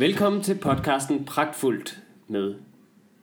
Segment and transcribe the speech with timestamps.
[0.00, 1.98] Velkommen til podcasten Pragtfuldt
[2.28, 2.54] med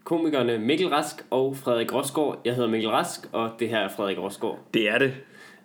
[0.03, 2.41] komikerne Mikkel Rask og Frederik Rosgaard.
[2.45, 4.59] Jeg hedder Mikkel Rask, og det her er Frederik Rosgaard.
[4.73, 5.13] Det er det.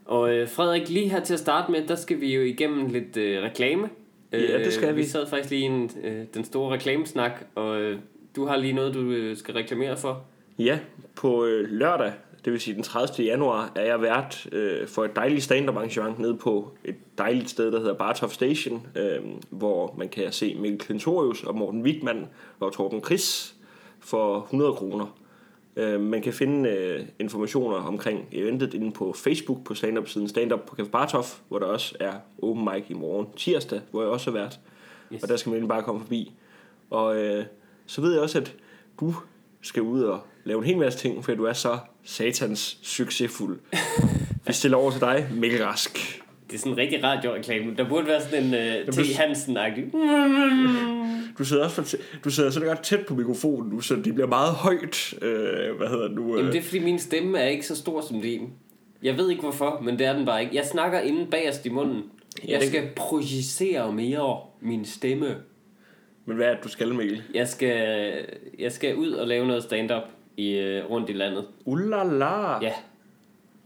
[0.05, 3.17] Og øh, Frederik, lige her til at starte med, der skal vi jo igennem lidt
[3.17, 3.89] øh, reklame.
[4.33, 5.01] Ja, det skal øh, vi.
[5.01, 7.99] Vi sad faktisk lige i en, øh, den store reklamesnak, og øh,
[8.37, 10.25] du har lige noget, du øh, skal reklamere for.
[10.59, 10.79] Ja,
[11.17, 12.13] på øh, lørdag,
[12.45, 13.27] det vil sige den 30.
[13.27, 17.73] januar, er jeg vært øh, for et dejligt stand-up arrangement nede på et dejligt sted,
[17.73, 22.27] der hedder Bartov Station, øh, hvor man kan se Mikkel Klintorius og Morten Wigman
[22.61, 23.55] og Torben Chris
[24.01, 25.17] for 100 kroner.
[25.77, 30.61] Øh, man kan finde øh, informationer omkring eventet inde på Facebook på stand-up-siden Stand Up
[30.61, 34.31] på Café Bartov, hvor der også er open mic i morgen tirsdag, hvor jeg også
[34.31, 34.61] er vært.
[35.13, 35.23] Yes.
[35.23, 36.33] Og der skal man bare komme forbi.
[36.91, 37.45] Og øh,
[37.87, 38.57] så ved jeg også, at
[39.01, 39.15] du
[39.63, 43.59] skal ud og lave en hel masse ting, for du er så satans succesfuld.
[44.47, 46.23] Vi stiller over til dig, Mikkel Rask.
[46.51, 47.75] Det er sådan en rigtig radioreklame.
[47.77, 49.17] Der burde være sådan en øh, T.
[49.17, 49.93] Hansen-agtig.
[51.39, 54.27] Du sidder også for, du sidder så godt tæt på mikrofonen nu, så det bliver
[54.27, 55.15] meget højt.
[55.23, 56.35] Øh, hvad hedder det nu?
[56.35, 58.51] Øh, Jamen det er fordi min stemme er ikke så stor som din.
[59.03, 60.57] Jeg ved ikke hvorfor, men det er den bare ikke.
[60.57, 62.03] Jeg snakker inde bagerst i munden.
[62.49, 65.37] Jeg skal projicere mere min stemme.
[66.27, 67.23] Men hvad er det, du skal, Mikkel?
[67.35, 68.13] Jeg skal,
[68.59, 70.03] jeg skal ud og lave noget stand-up
[70.37, 71.45] i, øh, rundt i landet.
[71.65, 72.59] Ulala.
[72.59, 72.73] Ja.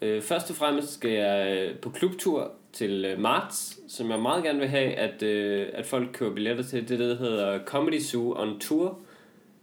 [0.02, 4.44] Øh, først og fremmest skal jeg øh, på klubtur til øh, marts, som jeg meget
[4.44, 6.88] gerne vil have, at, øh, at folk køber billetter til.
[6.88, 8.98] Det er der hedder Comedy Zoo on Tour.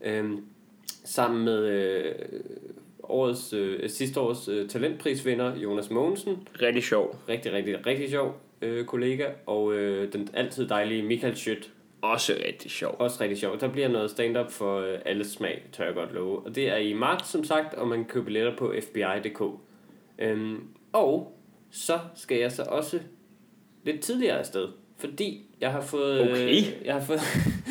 [0.02, 0.32] Øh,
[1.04, 2.16] sammen med øh,
[3.04, 6.48] årets, øh, sidste års øh, talentprisvinder, Jonas Mogensen.
[6.62, 7.16] Rigtig sjov.
[7.30, 9.26] Rigtig, rigtig, rigtig sjov øh, kollega.
[9.46, 11.70] Og øh, den altid dejlige Michael Schødt.
[12.04, 12.96] Også rigtig sjov.
[13.00, 13.62] Også rigtig sjovt.
[13.62, 16.40] Der bliver noget stand-up for øh, alles smag, tør jeg godt love.
[16.40, 19.42] Og det er i marts, som sagt, og man kan købe billetter på fbi.dk.
[20.20, 21.40] Øhm, og
[21.72, 23.00] så skal jeg så også
[23.84, 26.22] lidt tidligere afsted, fordi jeg har fået...
[26.22, 26.50] Okay.
[26.50, 27.20] Øh, jeg har fået...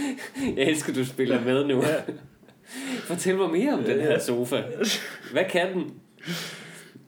[0.57, 1.83] jeg elsker, du spiller med nu.
[3.09, 4.63] Fortæl mig mere om den her sofa.
[5.33, 6.01] Hvad kan den?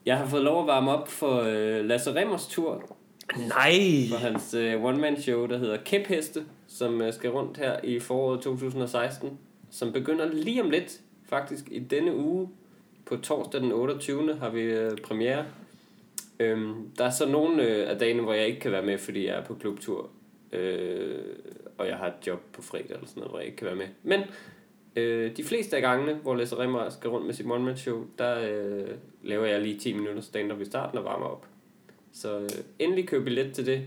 [0.05, 2.97] Jeg har fået lov at varme op for øh, Lasse Remmers tur
[3.37, 3.73] Nej.
[4.09, 9.39] for hans øh, one-man-show, der hedder Kæpheste, som øh, skal rundt her i foråret 2016,
[9.71, 12.49] som begynder lige om lidt, faktisk i denne uge,
[13.05, 14.35] på torsdag den 28.
[14.35, 15.45] har vi øh, premiere.
[16.39, 19.27] Øhm, der er så nogle øh, af dagene, hvor jeg ikke kan være med, fordi
[19.27, 20.09] jeg er på klubtur,
[20.51, 21.19] øh,
[21.77, 23.75] og jeg har et job på fredag eller sådan noget, hvor jeg ikke kan være
[23.75, 23.87] med.
[24.03, 24.21] Men
[24.95, 28.87] øh, de fleste af gangene, hvor Lasse Remmer skal rundt med sit one-man-show, der øh,
[29.23, 31.45] laver jeg lige 10 minutter stand-up i starten og varmer op.
[32.21, 32.49] Så øh,
[32.79, 33.81] endelig køb billet til det.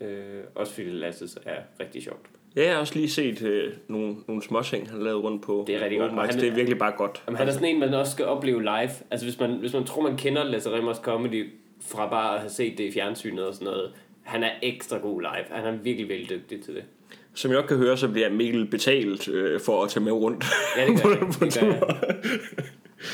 [0.00, 2.26] Øh, også fordi Lasses er rigtig sjovt.
[2.56, 5.64] Jeg har også lige set øh, nogle, nogle småting, han lavet rundt på.
[5.66, 6.12] Det er rigtig godt.
[6.12, 7.22] Han- Det er virkelig bare godt.
[7.26, 8.90] Jamen, han er sådan en, man også skal opleve live.
[9.10, 11.50] Altså hvis man, hvis man tror, man kender Lasse Remmers comedy
[11.86, 13.92] fra bare at have set det i fjernsynet og sådan noget.
[14.22, 15.44] Han er ekstra god live.
[15.62, 16.84] Han er virkelig, virkelig dygtig til det.
[17.34, 20.44] Som jeg også kan høre, så bliver Mikkel betalt øh, for at tage med rundt.
[20.76, 21.20] Ja, det gør jeg.
[21.40, 21.80] Det gør jeg.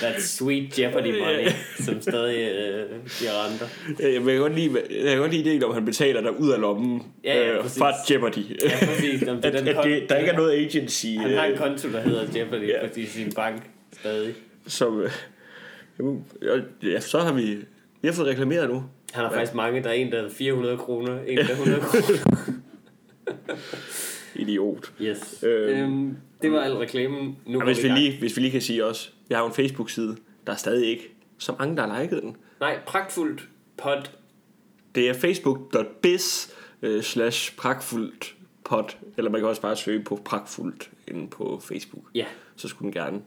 [0.01, 1.49] That sweet Jeopardy money,
[1.81, 2.87] som stadig øh,
[3.19, 3.67] giver renter.
[4.13, 6.61] Jeg kan godt lide, jeg kan godt lide ideen, om han betaler dig ud af
[6.61, 8.39] lommen Ja, ja, øh, fra Jeopardy.
[8.65, 9.23] Ja, præcis.
[9.23, 11.53] Jamen, det er at, den at det, der ikke er noget agency, Han har en
[11.53, 12.85] øh, konto, der hedder Jeopardy Ja.
[12.97, 13.01] ja.
[13.03, 13.63] i sin bank
[14.01, 14.35] stadig.
[14.67, 15.01] som...
[15.01, 15.11] Øh,
[16.83, 17.59] ja, så har vi...
[18.03, 18.85] Vi har fået reklameret nu.
[19.13, 19.83] Han har faktisk mange.
[19.83, 22.37] Der er en, der er 400 kroner, en, der er 100 kroner.
[24.35, 24.93] Idiot.
[25.03, 25.45] Yes.
[25.47, 25.83] Øhm.
[25.83, 27.37] Øhm, det var al reklamen.
[27.47, 28.01] Nu hvis vi, gang.
[28.01, 30.87] lige, hvis vi lige kan sige også, vi har jo en Facebook-side, der er stadig
[30.89, 32.37] ikke så mange, der har liket den.
[32.61, 34.03] Nej, pragtfuldt pod.
[34.95, 36.51] Det er facebook.biz
[36.83, 38.85] øh, slash pragtfuldt pod,
[39.17, 42.05] eller man kan også bare søge på pragtfuldt inde på Facebook.
[42.15, 42.27] Ja,
[42.57, 43.23] Så skulle den gerne.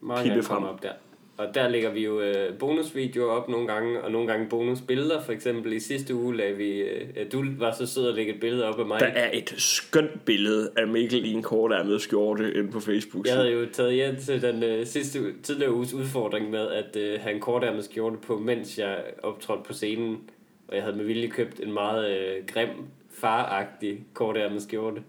[0.00, 0.64] meget Pippe frem.
[0.64, 0.92] op der.
[1.38, 5.22] Og der lægger vi jo øh, bonusvideoer op nogle gange, og nogle gange bonusbilleder.
[5.22, 6.78] For eksempel i sidste uge lagde vi...
[6.80, 9.00] Øh, du var så sød at lægge et billede op af mig.
[9.00, 13.26] Der er et skønt billede af Mikkel i en kortærmet skjorte inde på Facebook.
[13.26, 17.20] Jeg havde jo taget hjem til den øh, sidste tidligere uges udfordring med at øh,
[17.20, 20.18] have en kortærmet skjorte på, mens jeg optrådte på scenen.
[20.68, 22.68] Og jeg havde med vilje købt en meget øh, grim,
[23.10, 25.02] faragtig kortærmet skjorte.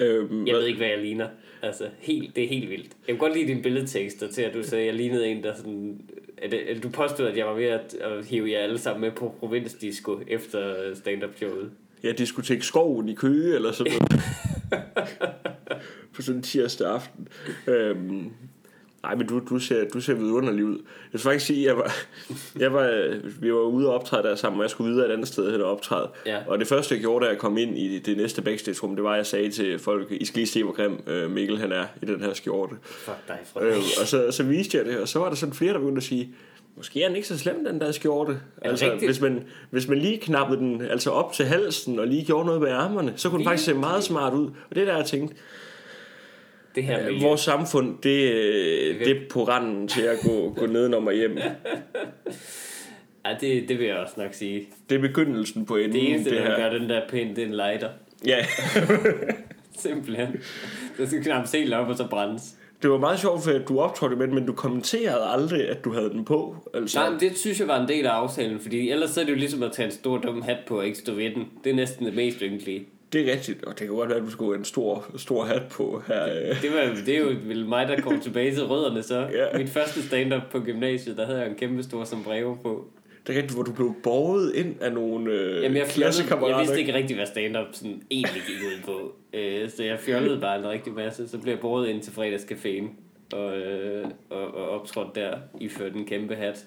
[0.00, 1.28] Øhm, Jeg ved ikke, hvad jeg ligner.
[1.62, 2.84] Altså, helt, det er helt vildt.
[2.84, 5.54] Jeg kan godt lide dine billedtekster til, at du sagde, at jeg lignede en, der
[5.54, 6.00] sådan...
[6.38, 9.10] At, at du påstod, at jeg var ved at, at hive jer alle sammen med
[9.10, 11.70] på provinsdisco efter stand-up showet.
[12.04, 14.22] Ja, diskotek Skoven i Køge, eller sådan noget.
[16.14, 17.28] på sådan en tirsdag aften.
[17.66, 18.32] Øhm,
[19.02, 20.74] nej, men du, du, ser, du ser vidunderlig ud.
[20.76, 21.92] Jeg vil faktisk sige, jeg var,
[22.58, 25.28] jeg var, vi var ude og optræde der sammen, og jeg skulle videre et andet
[25.28, 26.08] sted hen og optræde.
[26.26, 26.38] Ja.
[26.46, 29.10] Og det første, jeg gjorde, da jeg kom ind i det næste backstage-rum, det var,
[29.10, 31.84] at jeg sagde til folk, I skal lige se, hvor grim øh, Mikkel han er
[32.02, 32.74] i den her skjorte.
[32.82, 33.82] Fuck dig, Øh, Frederik.
[34.00, 36.02] og så, så viste jeg det, og så var der sådan flere, der begyndte at
[36.04, 36.34] sige,
[36.76, 38.40] måske er den ikke så slem, den der skjorte.
[38.62, 39.04] Altså, rigtigt?
[39.08, 42.60] hvis man, hvis man lige knappede den altså op til halsen, og lige gjorde noget
[42.60, 44.46] med ærmerne, så kunne den faktisk se meget smart ud.
[44.46, 45.36] Og det er der, jeg tænkte,
[46.74, 47.26] Det her ja, miljø.
[47.26, 51.38] vores samfund, det, øh, det er på randen til at gå, gå nedenom og hjem.
[53.26, 54.68] Ja, det, det vil jeg også nok sige.
[54.90, 55.92] Det er begyndelsen på enden.
[55.92, 56.56] Det eneste, det der her.
[56.56, 57.88] gør den der pind, det er en lighter.
[58.26, 58.36] Ja,
[59.78, 60.28] Simpelthen.
[60.98, 62.54] Den skal knappes helt op, og så brændes.
[62.82, 65.84] det var meget sjovt, for at du optrådte med den, men du kommenterede aldrig, at
[65.84, 66.56] du havde den på.
[66.74, 69.24] Altså, Nej, men det synes jeg var en del af aftalen, fordi ellers så er
[69.24, 71.44] det jo ligesom at tage en stor dum hat på og ikke stå ved den.
[71.64, 72.86] Det er næsten det mest ynkelige.
[73.12, 75.44] Det er rigtigt, og det kan godt være, at du skulle have en stor, stor
[75.44, 76.24] hat på her.
[76.24, 76.62] øh.
[76.62, 79.18] Det, var, det er jo vel mig, der kom tilbage til rødderne så.
[79.52, 79.58] Ja.
[79.58, 82.86] Mit første stand-up på gymnasiet, der havde jeg en kæmpe stor sombrero på.
[83.26, 86.58] Det er rigtigt, hvor du blev borget ind af nogle øh, Jamen, jeg, fjollede, jeg
[86.58, 86.94] vidste ikke?
[86.94, 88.98] rigtig, hvad stand-up sådan egentlig gik ud på.
[89.34, 91.28] Øh, så jeg fjollede bare en rigtig masse.
[91.28, 92.84] Så blev jeg båret ind til fredagscaféen
[93.36, 96.66] og, øh, og, og optrådte der, iført en kæmpe hat.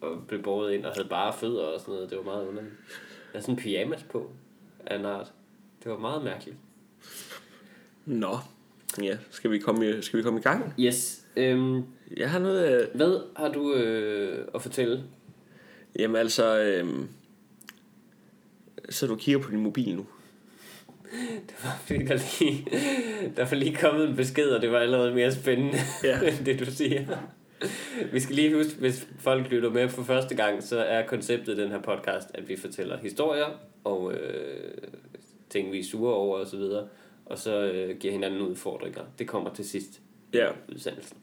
[0.00, 2.10] Og blev båret ind og havde bare fødder og sådan noget.
[2.10, 2.72] Det var meget underligt.
[2.72, 4.30] Jeg havde sådan en pyjamas på
[4.86, 5.32] af en art.
[5.84, 6.56] Det var meget mærkeligt.
[8.06, 8.38] Nå,
[9.02, 10.74] ja, skal vi komme skal vi komme i gang?
[10.80, 11.22] Yes.
[11.36, 11.82] Øhm,
[12.16, 12.88] Jeg har noget af...
[12.94, 15.04] hvad har du øh, at fortælle?
[15.98, 16.58] Jamen altså...
[16.62, 16.88] Øh,
[18.90, 20.06] så du kigger på din mobil nu.
[21.48, 22.66] Det var fordi, der lige,
[23.36, 26.08] der var lige kommet en besked, og det var allerede mere spændende, Ja.
[26.22, 26.28] ja.
[26.38, 27.06] end det du siger.
[28.12, 31.60] Vi skal lige huske, hvis folk lytter med for første gang, så er konceptet i
[31.62, 33.46] den her podcast, at vi fortæller historier
[33.84, 34.72] og øh,
[35.52, 36.88] ting, vi er sure over osv., og, så videre,
[37.26, 39.02] og så øh, giver hinanden udfordringer.
[39.18, 40.00] Det kommer til sidst
[40.34, 40.50] Ja.
[40.74, 41.16] udsendelsen.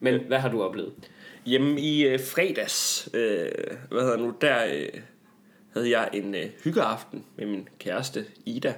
[0.00, 0.92] Men hvad har du oplevet?
[1.46, 3.48] Hjemme i øh, fredags, øh,
[3.90, 5.00] hvad hedder nu, der øh,
[5.72, 8.74] havde jeg en øh, hyggeaften med min kæreste Ida.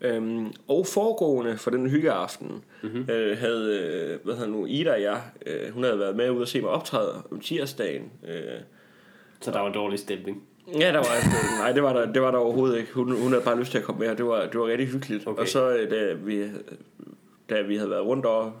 [0.00, 3.10] Øhm, og foregående for den hyggeaften mm-hmm.
[3.10, 6.42] øh, havde, øh, hvad hedder nu, Ida og jeg, øh, hun havde været med ude
[6.42, 8.12] at se mig optræde om tirsdagen.
[8.28, 8.60] Øh,
[9.40, 10.42] Så der var dårlig stemning.
[10.72, 12.92] Ja, der var, nej, det var der, det var der overhovedet ikke.
[12.92, 14.88] Hun, hun havde bare lyst til at komme med, og det var, det var rigtig
[14.88, 15.26] hyggeligt.
[15.26, 15.42] Okay.
[15.42, 16.44] Og så, øh, da vi,
[17.50, 18.52] da vi havde været rundt og,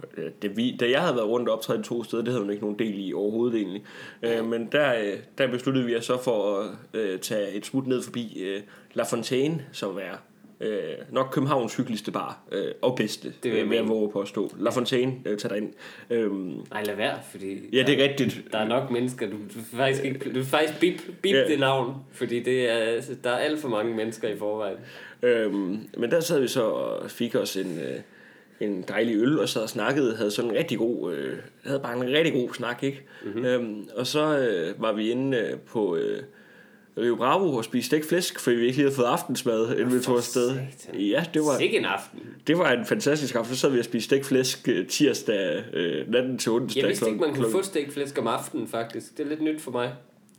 [0.42, 2.62] da, vi, da jeg havde været rundt og optræde to steder, det havde hun ikke
[2.62, 3.84] nogen del i overhovedet egentlig.
[4.22, 7.86] Øh, men der, øh, der besluttede vi os så for at øh, tage et smut
[7.86, 8.60] ned forbi øh,
[8.94, 10.16] La Fontaine, som er
[10.64, 10.78] øh,
[11.12, 14.28] nok Københavns hyggeligste bar, øh, og bedste, Det vil jeg øh, jeg våge på at
[14.28, 14.50] stå.
[14.58, 15.72] La Fontaine, øh, tag dig ind.
[16.10, 18.42] Øhm, Nej, lad være, fordi ja, der, det er rigtigt.
[18.52, 21.44] der er nok mennesker, du, du faktisk ikke, du faktisk bip, bip Ja.
[21.48, 24.76] det navn, fordi det er, der er alt for mange mennesker i forvejen.
[25.22, 28.00] Øhm, men der sad vi så og fik os en, øh,
[28.60, 31.96] en dejlig øl, og sad og snakkede, havde sådan en rigtig god, øh, havde bare
[31.96, 33.02] en rigtig god snak, ikke?
[33.24, 33.44] Mm-hmm.
[33.44, 36.22] Øhm, og så øh, var vi inde øh, på øh,
[36.98, 40.00] Rio Bravo og spiste stegt flæsk, fordi vi ikke lige havde fået aftensmad, inden vi
[40.00, 40.56] tog afsted.
[40.94, 42.20] Ja, det var, Sikke en aften.
[42.46, 43.54] det var en fantastisk aften.
[43.54, 46.80] Så sad vi og spiste stegt flæsk øh, tirsdag, øh, natten til onsdag.
[46.82, 49.16] Jeg vidste ikke, man kunne få stegt flæsk om aftenen, faktisk.
[49.18, 49.92] Det er lidt nyt for mig.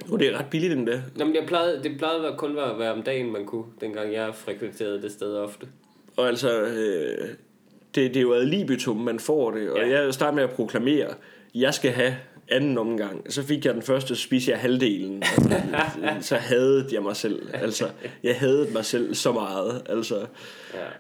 [0.10, 1.02] Nu det er ret billigt, den der.
[1.16, 4.36] Nå, men jeg plejede, det plejede kun at være om dagen, man kunne, dengang jeg
[4.36, 5.68] frekventerede det sted ofte.
[6.18, 7.28] Og altså, øh,
[7.96, 9.70] det, det er jo ad libitum, man får det.
[9.72, 10.02] Og Ja.
[10.02, 11.08] jeg startede med at proklamere,
[11.56, 12.16] jeg skal have
[12.50, 13.34] anden omgang.
[13.34, 15.24] Så fik jeg den første, så spiste jeg halvdelen.
[15.24, 17.48] Altså, så hadede jeg mig selv.
[17.54, 17.86] Altså,
[18.24, 19.82] jeg hadede mig selv så meget.
[19.90, 20.26] Altså,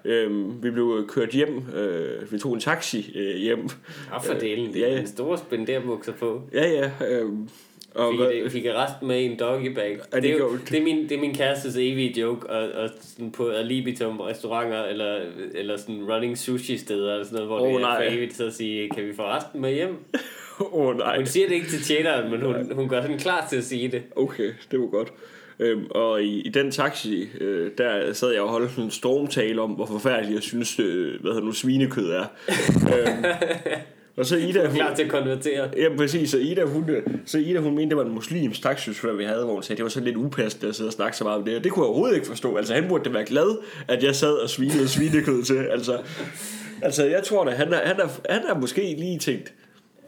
[0.05, 0.11] Ja.
[0.11, 1.63] øhm, vi blev kørt hjem.
[1.75, 3.69] Øh, vi tog en taxi øh, hjem.
[4.11, 4.99] Og fordelen, det ja, er ja.
[4.99, 6.41] en stor spenderbukser på.
[6.53, 6.91] Ja, ja.
[7.09, 7.49] Øhm,
[7.95, 9.99] og, Fik, det, fik jeg resten med i en doggybag.
[10.13, 12.89] det det, er jo, det, er min, det er min kærestes evige joke, og, og
[13.01, 15.19] sådan på alibitum restauranter, eller,
[15.55, 18.09] eller sådan running sushi steder, eller sådan noget, hvor Åh, det er nej.
[18.09, 19.95] for evigt, så at sige, kan vi få resten med hjem?
[20.73, 21.17] Oh, nej.
[21.17, 23.87] Hun siger det ikke til tjeneren, men hun, hun gør sådan klar til at sige
[23.87, 24.03] det.
[24.15, 25.13] Okay, det var godt.
[25.59, 29.61] Øhm, og i, i den taxi, øh, der sad jeg og holdt sådan en stormtale
[29.61, 32.25] om, hvor forfærdeligt jeg synes, øh, hvad hedder nu, svinekød er.
[32.97, 33.25] øhm,
[34.17, 35.69] og så Ida, hun, Klar til at konvertere.
[35.77, 36.89] ja, præcis, så Ida, hun,
[37.25, 39.83] så Ida, hun mente, det var en muslims taxichauffør, vi havde, hvor hun sagde, det
[39.83, 41.57] var så lidt upassende at sidde og snakke så meget om det.
[41.57, 42.55] Og det kunne jeg overhovedet ikke forstå.
[42.55, 43.57] Altså, han burde da være glad,
[43.87, 45.57] at jeg sad og svinede svinekød til.
[45.57, 45.97] Altså,
[46.81, 49.53] altså jeg tror da, han er, han er, han er måske lige tænkt,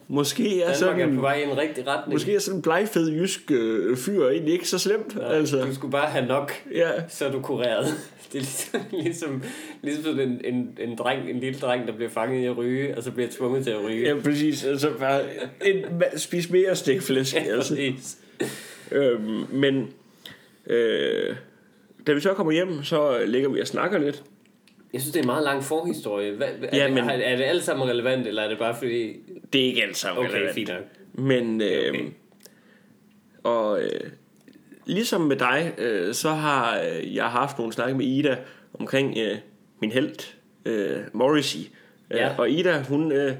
[0.08, 2.14] måske er Danmark sådan er på en, vej i en rigtig retning.
[2.14, 5.18] måske er sådan en blegfed jysk øh, fyr egentlig ikke så slemt.
[5.22, 6.90] altså, Du skulle bare have nok, ja.
[7.10, 7.86] så er du kureret.
[8.34, 9.44] Det er ligesom, ligesom,
[9.82, 12.98] ligesom sådan en, en, en, dreng, en lille dreng, der bliver fanget i at ryge,
[12.98, 14.08] og så bliver tvunget til at ryge.
[14.08, 14.66] Ja, præcis.
[14.66, 15.22] Altså, bare
[15.66, 15.86] en,
[16.18, 17.36] spis mere stikflæsk.
[17.36, 17.76] Ja, altså.
[17.76, 18.18] præcis.
[18.92, 19.90] øhm, men
[20.68, 21.36] øh,
[22.08, 24.24] da vi så kommer hjem, så ligger vi og snakker lidt.
[24.94, 26.32] Jeg synes, det er en meget lang forhistorie.
[26.36, 29.14] Hvad, er, Ja, det, men- er det alt sammen relevant, eller er det bare fordi...
[29.54, 30.56] Det er ikke alt sammen Okay, relevant.
[30.56, 30.84] fint nok.
[31.14, 31.90] Men, øh, Okay.
[31.90, 32.10] okay.
[33.44, 34.10] og øh,
[34.86, 38.38] ligesom med dig, øh, så har øh, jeg haft nogle snakke med Ida
[38.80, 39.38] omkring øh,
[39.82, 40.34] min held,
[40.66, 41.60] øh, Morrissey.
[42.12, 42.30] Ja.
[42.32, 43.34] Øh, og Ida, hun, øh,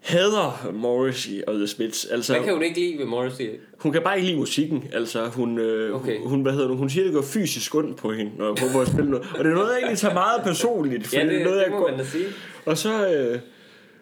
[0.00, 2.04] hader Morrissey og The Smiths.
[2.04, 3.46] Altså, Hvad kan hun ikke lide ved Morrissey?
[3.78, 4.84] hun kan bare ikke lide musikken.
[4.92, 6.18] Altså, hun, øh, Okay.
[6.20, 8.80] hun, hvad hedder det, hun siger, det går fysisk ondt på hende, når hun prøver
[8.82, 9.26] at spille noget.
[9.38, 11.06] Og det er noget, jeg egentlig tager meget personligt.
[11.06, 12.24] For Ja, det, er noget, det jeg må går- man da sige.
[12.66, 13.38] Og så, øh,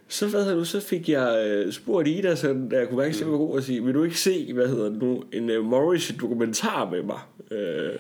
[0.09, 3.11] så, hvad hedder du, så fik jeg øh, spurgt Ida, sådan, da jeg kunne mærke,
[3.15, 5.51] at jeg var god at sige, vil du ikke se, hvad hedder det nu, en
[5.51, 7.19] øh, Morrissey-dokumentar med mig?
[7.51, 7.91] Øh,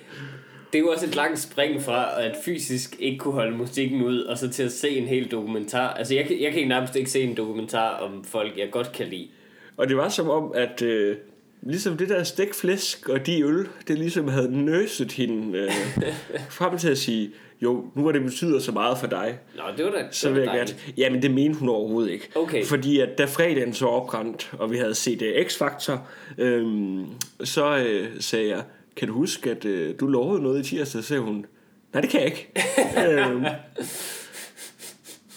[0.72, 4.20] Det er jo også et langt spring fra at fysisk ikke kunne holde musikken ud,
[4.20, 5.94] og så til at se en hel dokumentar.
[5.94, 9.28] Altså, jeg, jeg kan nærmest ikke se en dokumentar om folk, jeg godt kan lide.
[9.76, 11.16] og det var som om, at øh,
[11.62, 15.72] ligesom det der stikflæsk og de øl, det ligesom havde nøset hende øh,
[16.58, 17.30] frem til at sige,
[17.62, 20.36] jo, nu hvor det betyder så meget for dig, Nå, det var da så det
[20.36, 20.80] vil var jeg gerne...
[20.96, 22.28] Jamen, det mente hun overhovedet ikke.
[22.34, 22.64] Okay.
[22.64, 25.98] Fordi at da fredagen så opgrændt, og vi havde set uh, X-Factor,
[26.38, 27.06] øhm,
[27.44, 28.62] så øh, sagde jeg,
[28.96, 31.02] kan du huske, at øh, du lovede noget i tirsdag?
[31.02, 31.46] Så sagde hun,
[31.92, 32.48] nej, det kan jeg ikke.
[33.30, 33.44] øhm,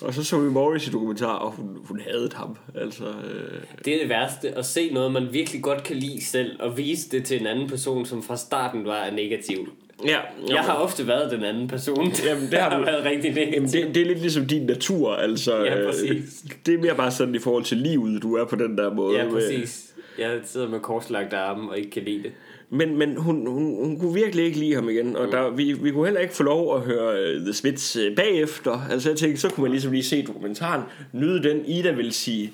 [0.02, 2.58] og så så vi Morris i dokumentar, og hun, hun hadede ham.
[2.76, 6.52] Altså, øh, Det er det værste, at se noget, man virkelig godt kan lide selv,
[6.62, 9.70] og vise det til en anden person, som fra starten var negativ.
[10.06, 10.18] ja,
[10.50, 12.12] Jeg har ofte været den anden person.
[12.26, 12.86] Jamen, det har du.
[12.86, 13.54] været rigtig negativ.
[13.54, 15.64] Jamen, det, det er lidt ligesom din natur, altså.
[15.64, 16.44] Ja, øh, præcis.
[16.66, 19.18] det er mere bare sådan i forhold til livet, du er på den der måde.
[19.18, 19.86] Ja, med- præcis.
[20.20, 22.32] Jeg sidder med korslagte arme og ikke kan lide det.
[22.72, 25.92] Men, men hun, hun, hun kunne virkelig ikke lide ham igen, og der, vi, vi
[25.92, 28.88] kunne heller ikke få lov at høre uh, The Smiths uh, bagefter.
[28.92, 30.82] Altså jeg tænkte, så kunne man ligesom lige se dokumentaren,
[31.14, 31.66] nyde den.
[31.66, 32.54] Ida vil sige,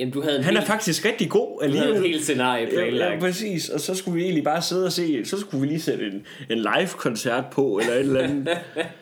[0.00, 2.04] Jamen, du havde han er helt, faktisk rigtig god du havde alligevel.
[2.04, 3.20] et helt scenarie Ja, ja, planlagt.
[3.20, 3.68] præcis.
[3.68, 6.26] Og så skulle vi egentlig bare sidde og se, så skulle vi lige sætte en,
[6.50, 8.48] en live-koncert på, eller et eller andet.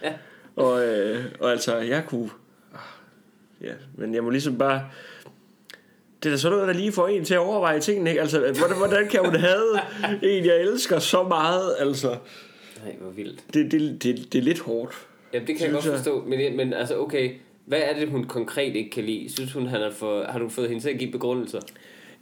[0.56, 2.30] og, øh, og altså, jeg kunne...
[2.74, 2.78] ah,
[3.62, 4.82] Ja, men jeg må ligesom bare...
[6.22, 8.20] Det er da sådan noget, der lige får en til at overveje tingene, ikke?
[8.20, 9.80] Altså, hvordan, hvordan kan hun have
[10.22, 11.74] en, jeg elsker så meget?
[11.78, 12.08] Altså,
[12.84, 13.44] Nej, hvor vildt.
[13.54, 14.94] det, det, det, det er lidt hårdt.
[15.32, 15.94] Jamen, det kan jeg godt jeg.
[15.94, 16.24] forstå.
[16.26, 17.30] Men, men altså, okay.
[17.66, 19.32] Hvad er det, hun konkret ikke kan lide?
[19.34, 20.24] Synes hun, han er for...
[20.24, 21.60] Har du fået hende til at give begrundelser?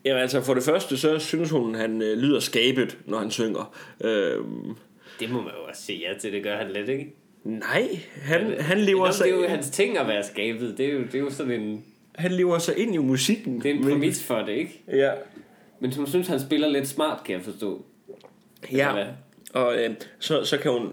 [0.04, 3.74] Jamen altså, for det første, så synes hun, han øh, lyder skabet, når han synger.
[4.04, 4.74] Øhm,
[5.20, 6.32] Det må man jo også sige ja til.
[6.32, 7.14] Det gør han lidt, ikke?
[7.44, 10.74] nej, han, han, lever sig, det er jo hans ting at være skabet.
[10.78, 11.84] Det er jo, det er jo sådan en...
[12.20, 13.60] han lever sig ind i musikken.
[13.62, 14.82] Det er en præmis for det, ikke?
[14.92, 15.10] Ja,
[15.80, 17.84] Men hun synes, han spiller lidt smart, kan jeg forstå.
[18.72, 18.92] Ja,
[19.52, 20.88] og øh, så, så kan hun...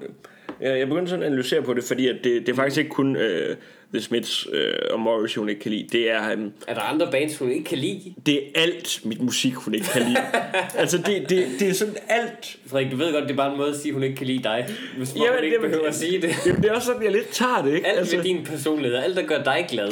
[0.62, 2.90] Ja, jeg begyndte sådan at analysere på det, fordi at det, det er faktisk ikke
[2.90, 3.56] kun øh,
[3.94, 5.88] The Smiths øh, og Morris, hun ikke kan lide.
[5.92, 8.14] Det er, øh, Er der andre bands, hun ikke kan lide?
[8.26, 10.18] det er alt mit musik, hun ikke kan lide.
[10.82, 12.58] altså, det, det, det er sådan alt.
[12.68, 14.28] Frederik, du ved godt, det er bare en måde at sige, at hun ikke kan
[14.28, 14.68] lide dig.
[14.98, 16.30] Hvis man Jamen, ikke det- behøver at sige det.
[16.46, 17.88] Jamen, det er også sådan, jeg lidt tager det, ikke?
[17.88, 18.16] Alt altså...
[18.16, 19.92] med din personlighed, alt der gør dig glad.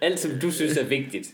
[0.00, 1.28] Alt som du synes er vigtigt.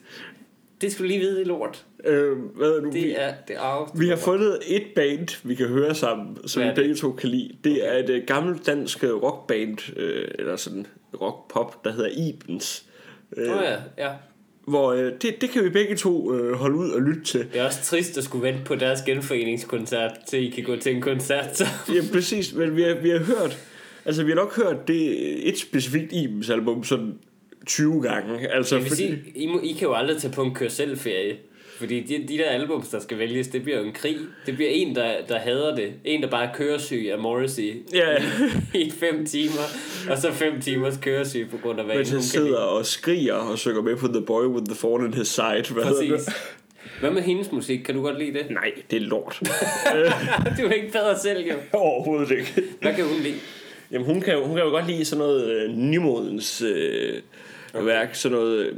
[0.81, 1.85] Det skal du lige vide i lort.
[2.05, 2.91] øh, hvad er?
[2.91, 6.63] Vi, Det er det er vi har fundet et band, vi kan høre sammen, som
[6.63, 7.51] vi begge to kan lide.
[7.65, 10.87] Det er et øh, gammelt dansk øh, rockband, øh, eller sådan
[11.21, 12.85] rock-pop, der hedder Ibens.
[13.37, 14.13] Øh, oh, ja, ja.
[14.67, 17.47] Hvor øh, det, det kan vi begge to øh, holde ud og lytte til.
[17.53, 20.95] Det er også trist at skulle vente på deres genforeningskoncert, til I kan gå til
[20.95, 21.57] en koncert.
[21.57, 21.65] Så.
[21.89, 23.59] Ja, præcis, men vi har, vi har hørt,
[24.05, 27.19] altså vi har nok hørt det et specifikt Ibens album sådan
[27.67, 28.49] 20 gange.
[28.55, 30.99] Altså, vil fordi, sige, I, må, I kan jo aldrig tage på en kør selv
[30.99, 31.37] ferie.
[31.79, 34.17] Fordi de, de der albums, der skal vælges, det bliver jo en krig.
[34.47, 35.93] Det bliver en, der, der hader det.
[36.05, 38.17] En, der bare er køresyg af Morrissey ja,
[38.75, 39.63] i fem timer.
[40.11, 42.69] Og så fem timers køresyg på grund af, hvad men han sidder lide.
[42.69, 45.65] og skriger og synger med på The Boy with the Thorn in His Side.
[45.73, 46.29] Hvad Præcis.
[47.01, 47.81] Hvad med hendes musik?
[47.81, 48.51] Kan du godt lide det?
[48.51, 49.41] Nej, det er lort.
[50.59, 51.55] du er ikke bedre selv, jo.
[51.73, 52.63] Overhovedet ikke.
[52.83, 53.35] Hvad kan hun lide?
[53.91, 57.15] Jamen, hun kan, jo- hun kan jo godt lide sådan noget øh, nymodens øh,
[57.75, 57.87] okay.
[57.87, 58.77] værk, sådan noget øh,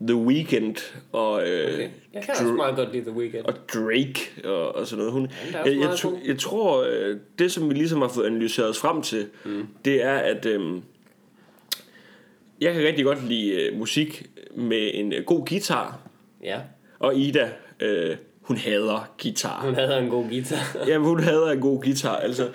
[0.00, 0.76] The Weeknd
[1.12, 1.88] og, øh, Okay.
[2.14, 3.44] Jeg kan også meget godt lide The Weeknd.
[3.44, 5.12] og Drake og, og sådan noget.
[5.12, 6.18] Hun, også jeg, jeg, god.
[6.26, 9.66] jeg tror, øh, det som vi ligesom har fået analyseret os frem til, mm.
[9.84, 10.80] det er, at øh,
[12.60, 14.26] jeg kan rigtig godt lide øh, musik
[14.56, 16.00] med en øh, god guitar,
[16.42, 16.60] Ja,
[16.98, 17.50] og Ida,
[17.80, 19.60] øh, hun hader guitar.
[19.64, 20.76] hun havde en god guitar.
[20.88, 22.16] Ja, hun hader en god guitar.
[22.16, 22.48] Altså,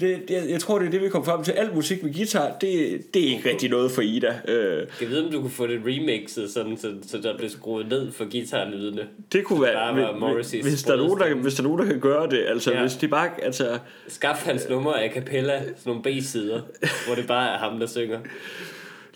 [0.00, 1.52] det, det, jeg tror, det er det, vi kom frem til.
[1.52, 4.34] Alt musik med guitar, det, det er ikke rigtig noget for Ida.
[4.48, 7.88] Øh, Jeg ved, om du kunne få det remixet, sådan, så, så der blev skruet
[7.88, 9.02] ned for guitarlydene.
[9.32, 11.80] det kunne være, Bare var Morrisseys hvis, der er nogen, der, hvis der er nogen,
[11.80, 12.44] der kan gøre det.
[12.48, 12.80] Altså, Ja.
[12.80, 16.60] hvis de bare, altså, Skaff hans nummer a cappella, sådan nogle B-sider,
[17.06, 18.18] hvor det bare er ham, der synger.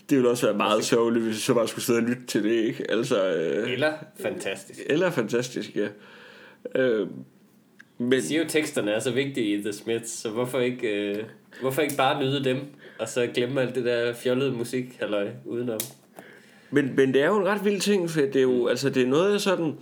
[0.09, 2.43] Det ville også være meget sørgeligt, hvis vi så bare skulle sidde og lytte til
[2.43, 2.91] det, ikke?
[2.91, 4.79] Altså, øh, Eller fantastisk.
[4.85, 5.87] eller fantastisk, ja.
[6.81, 7.07] Øh,
[7.97, 11.23] men, Jeg siger jo, teksterne er så vigtige i The Smiths, så hvorfor ikke, øh,
[11.61, 12.57] hvorfor ikke bare nyde dem,
[12.99, 15.79] og så glemme alt det der fjollede musik, halløj, udenom.
[16.71, 19.03] men, men det er jo en ret vild ting, for det er jo, altså, det
[19.03, 19.73] er noget af sådan,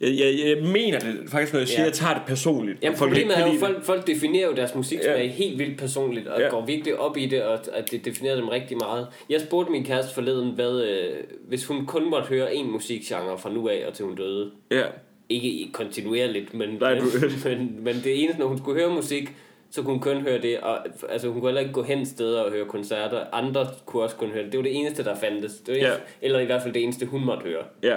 [0.00, 1.84] Jeg, jeg, jeg mener det faktisk, når jeg siger, Ja.
[1.84, 2.78] jeg tager det personligt.
[2.82, 5.26] Jamen, problemet er jo, lide folk, folk definerer jo deres musik Ja.
[5.26, 6.48] helt vildt personligt, og Ja.
[6.48, 9.06] går virkelig op i det, og at det definerer dem rigtig meget.
[9.30, 11.14] Jeg spurgte min kæreste forleden, hvad, øh,
[11.48, 14.50] hvis hun kun måtte høre en musikgenre fra nu af og til hun døde.
[14.70, 14.82] Ja.
[15.28, 19.30] Ikke kontinuerligt, men, Nej, men, du- men, men det eneste, når hun skulle høre musik,
[19.70, 20.78] så kunne hun kun høre det, og
[21.08, 23.24] altså, hun kunne heller ikke gå hen steder og høre koncerter.
[23.32, 24.52] Andre kunne også kun høre det.
[24.52, 25.52] Det var det eneste, der fandtes.
[25.52, 25.86] Det var det Ja.
[25.86, 27.62] eneste, Eller i hvert fald det eneste, hun måtte høre.
[27.82, 27.96] Ja.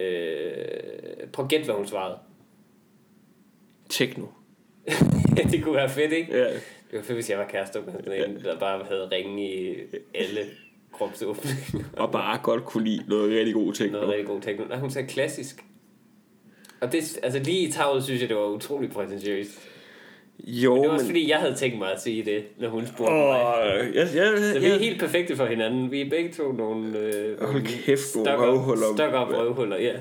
[0.00, 2.18] Øh, prøv at gætte, hvad hun svarede.
[3.88, 4.26] Techno.
[5.52, 6.36] det kunne være fedt, ikke?
[6.38, 6.44] Ja.
[6.90, 9.76] Det var fedt, hvis jeg var kærester med sådan en, der bare havde ringe i
[10.14, 10.40] alle
[10.92, 11.88] kropsåbninger.
[11.92, 13.92] Og bare godt kunne lide noget rigtig god techno.
[13.92, 14.64] Noget rigtig god tekno.
[14.64, 15.64] Nej, hun sagde klassisk.
[16.80, 19.69] Og det, altså lige i tavlet synes jeg, det var utrolig prætentiøst.
[20.46, 21.10] Jo, Det var også men...
[21.10, 23.20] fordi, jeg havde tænkt mig at sige det, når hun spurgte mig.
[23.20, 25.90] Åh, ja, ja, Så vi er helt perfekte for hinanden.
[25.90, 26.98] Vi er begge to nogle...
[26.98, 28.86] Øh, Hold kæft, nogle røvhuller.
[28.96, 29.92] Stok op røvhuller, ja.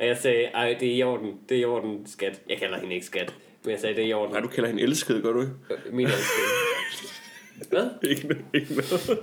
[0.00, 1.32] Og jeg sagde, ej, det er i orden.
[1.48, 2.40] Det er i orden, skat.
[2.48, 3.34] Jeg kalder hende ikke skat.
[3.64, 4.32] Men jeg sagde, det er i orden.
[4.32, 5.52] Nej, du kalder hende elskede, gør du ikke?
[5.92, 6.46] Min elskede.
[7.70, 7.86] Hvad?
[8.10, 9.18] Ikke, noget- ikke noget.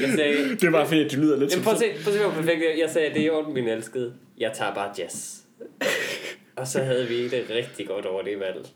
[0.00, 2.24] Jeg sagde, Det bare fordi, det lyder lidt Jamen, prøv at se, prøv at se,
[2.24, 4.14] hvor perfekt jeg, jeg sagde, det er i orden, min elskede.
[4.38, 5.36] Jeg tager bare jazz.
[6.56, 8.66] og så havde vi det rigtig godt over det valg.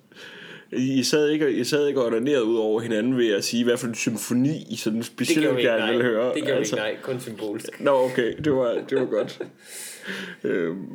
[0.73, 3.77] I sad ikke, I sad ikke og onanerede ud over hinanden ved at sige, hvad
[3.77, 5.91] for en symfoni I sådan Det specielt ikke, gerne nej.
[5.91, 6.35] ville høre.
[6.35, 6.77] Det gjorde altså.
[6.77, 7.03] vi ikke, nej.
[7.03, 7.81] Kun symbolsk.
[7.81, 9.43] Nå, okay, det var, det var godt.
[10.45, 10.89] øhm,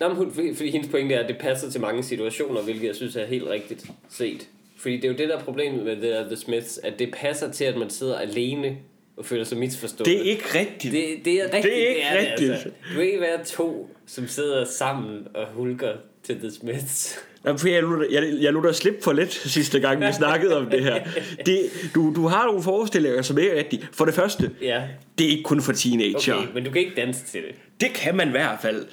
[0.00, 2.94] Nå, men hun, fordi, hendes pointe er, at det passer til mange situationer, hvilket jeg
[2.94, 4.48] synes er helt rigtigt set.
[4.76, 7.14] Fordi det er jo det, der er problemet med det der The Smiths, at det
[7.14, 8.76] passer til, at man sidder alene
[9.16, 10.06] og føler sig misforstået.
[10.06, 10.94] det er ikke rigtigt.
[10.94, 11.64] det, det er rigtigt.
[11.64, 12.52] Det er ikke det, rigtigt.
[12.52, 12.68] altså.
[12.68, 17.18] Du vil ikke være to, som sidder sammen og hulker til The Smiths.
[17.44, 20.66] Jamen, for jeg jeg, jeg lod dig slippe for lidt sidste gang, vi snakkede om
[20.70, 21.04] det her.
[21.46, 23.88] Det, du, du har nogle forestillinger, som ikke er rigtige.
[23.92, 24.82] For det første, Ja,
[25.18, 26.34] det er ikke kun for teenager.
[26.34, 27.54] okay, men du kan ikke danse til det.
[27.80, 28.86] Det kan man i hvert fald.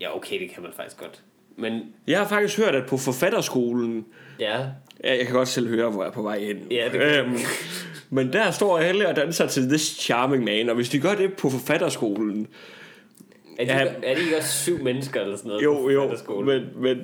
[0.00, 1.20] Ja, okay, det kan man faktisk godt.
[1.58, 4.04] Men Jeg har faktisk hørt, at på forfatterskolen,
[4.40, 4.58] ja,
[5.04, 6.58] ja, jeg kan godt selv høre, hvor jeg er på vej ind.
[6.70, 7.36] Ja, det øhm,
[8.10, 11.32] men der står alle og danser til This Charming Man, og hvis de gør det
[11.34, 12.46] på forfatterskolen,
[13.58, 13.86] er de, Ja.
[14.02, 15.62] er de ikke også syv mennesker eller sådan noget?
[15.64, 16.98] jo, på jo, men, men,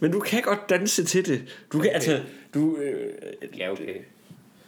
[0.00, 1.42] men du kan godt danse til det.
[1.72, 2.20] Du kan, altså,
[2.54, 3.12] du, øh,
[3.58, 3.94] Ja, okay.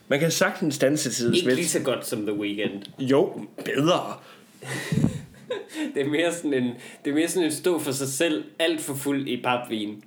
[0.08, 2.82] man kan sagtens danse til Ikke lige så godt som The Weeknd.
[2.98, 4.14] Jo, bedre.
[5.94, 6.70] Det er mere sådan en,
[7.04, 10.04] det er mere sådan en stå for sig selv, alt for fuld i papvin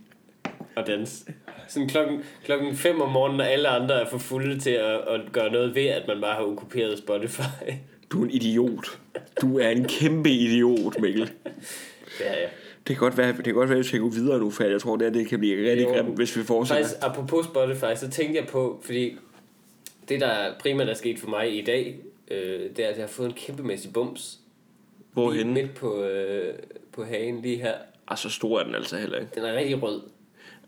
[0.76, 1.26] og dans.
[1.68, 5.22] Sådan klokken, klokken 5 om morgenen, og alle andre er for fulde til at, at
[5.32, 7.42] gøre noget ved, at man bare har okkuperet Spotify.
[8.12, 9.00] Du er en idiot.
[9.42, 11.32] Du er en kæmpe idiot, Mikkel.
[12.20, 12.48] Ja, ja.
[12.88, 14.64] Det kan godt være, det kan godt være at vi skal gå videre nu, for
[14.64, 15.90] jeg tror, det, her, det kan blive rigtig Jo.
[15.94, 16.84] grimt, hvis vi fortsætter.
[16.84, 19.18] Faktisk, apropos Spotify, så tænkte jeg på, fordi
[20.10, 21.96] det, der primært er sket for mig i dag,
[22.32, 24.40] øh, det er, at jeg har fået en kæmpemæssig bums.
[24.98, 25.54] Lige Hvorhenne?
[25.54, 26.54] midt på, øh,
[26.92, 27.74] på hagen lige her.
[28.08, 29.32] Ah, så stor er den altså heller ikke.
[29.36, 30.02] Den er rigtig rød.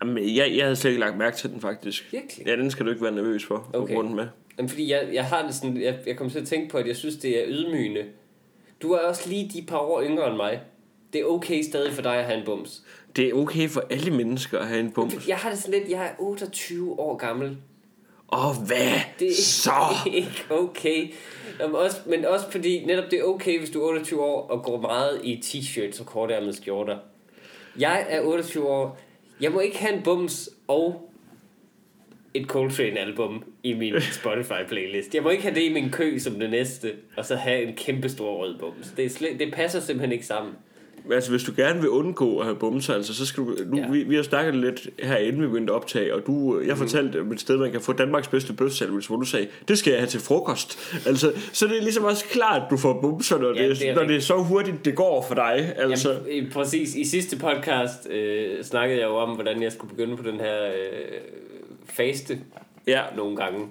[0.01, 2.11] Jamen, jeg, jeg havde slet ikke lagt mærke til den, faktisk.
[2.11, 2.47] Virkelig?
[2.47, 3.95] Ja, den skal du ikke være nervøs for Okay.
[3.95, 4.27] rundt med.
[4.57, 6.87] Jamen, fordi jeg, jeg har det sådan, jeg, jeg kommer til at tænke på, at
[6.87, 8.05] jeg synes, det er ydmygende.
[8.81, 10.61] Du er også lige de par år yngre end mig.
[11.15, 12.83] Det er okay stadig for dig at have en bums.
[13.15, 15.27] Det er okay for alle mennesker at have en bums.
[15.27, 17.57] Jeg har det sådan lidt, jeg er 28 år gammel.
[18.27, 19.71] Og hvad Det er så?
[20.13, 21.13] ikke okay.
[21.59, 24.63] Jamen, også, men også fordi, netop det er okay, hvis du er 28 år og
[24.63, 26.97] går meget i t-shirts og kortærmede skjorter.
[27.79, 28.99] Jeg er 28 år.
[29.41, 31.09] Jeg må ikke have en bums og
[32.33, 35.13] et Coltrane-album i min Spotify-playlist.
[35.13, 37.75] Jeg må ikke have det i min kø som det næste, og så have en
[37.75, 38.93] kæmpe stor rød bums.
[38.97, 40.53] Det, slet, det passer simpelthen ikke sammen.
[41.07, 43.55] Men Altså, hvis du gerne vil undgå at have bumser, altså, så skal du...
[43.65, 43.89] Nu, Ja.
[43.91, 47.21] vi, vi har snakket lidt her inden vi begyndte at optage, og du, jeg fortalte
[47.21, 49.99] om et sted, man kan få Danmarks bedste bøfsandwich, hvor du sagde, det skal jeg
[49.99, 50.79] have til frokost.
[51.07, 53.89] Altså, så det er ligesom også klart, at du får bumser, når, Ja, det, det
[53.89, 55.73] er når det er så hurtigt, det går for dig.
[55.77, 56.95] Altså, Jamen, præcis.
[56.95, 60.65] I sidste podcast øh, snakkede jeg jo om, hvordan jeg skulle begynde på den her
[60.65, 60.71] øh,
[61.85, 62.39] faste
[62.87, 63.67] ja, nogle gange.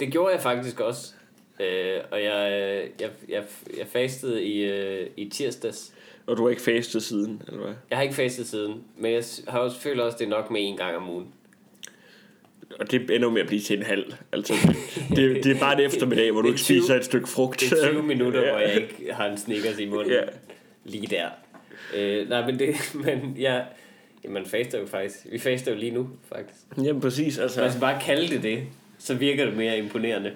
[0.00, 1.12] Det gjorde jeg faktisk også.
[1.60, 3.42] Øh, og jeg, øh, jeg, jeg,
[3.78, 5.93] jeg fastede i, øh, i tirsdags.
[6.26, 7.74] Og du har ikke fastet siden, eller hvad?
[7.90, 10.60] Jeg har ikke fastet siden, men jeg har også føler også, det er nok med
[10.68, 11.26] en gang om ugen.
[12.80, 14.12] Og det ender med at blive til en halv.
[14.32, 14.54] Altså,
[15.16, 17.60] det, det er bare en eftermiddag, hvor du ikke 20 spiser et stykke frugt.
[17.60, 18.50] Det er 20 minutter, Ja.
[18.50, 20.12] hvor jeg ikke har en Snickers i munden.
[20.12, 20.20] Ja.
[20.84, 21.28] Lige der.
[21.96, 22.74] Øh, nej, men det...
[23.04, 23.64] Men jeg...
[24.24, 25.26] Jamen, faster jo faktisk.
[25.30, 26.60] Vi faster jo lige nu, faktisk.
[26.84, 28.62] Jamen præcis, altså, Lad os bare kalde det det.
[28.98, 30.32] Så virker det mere imponerende.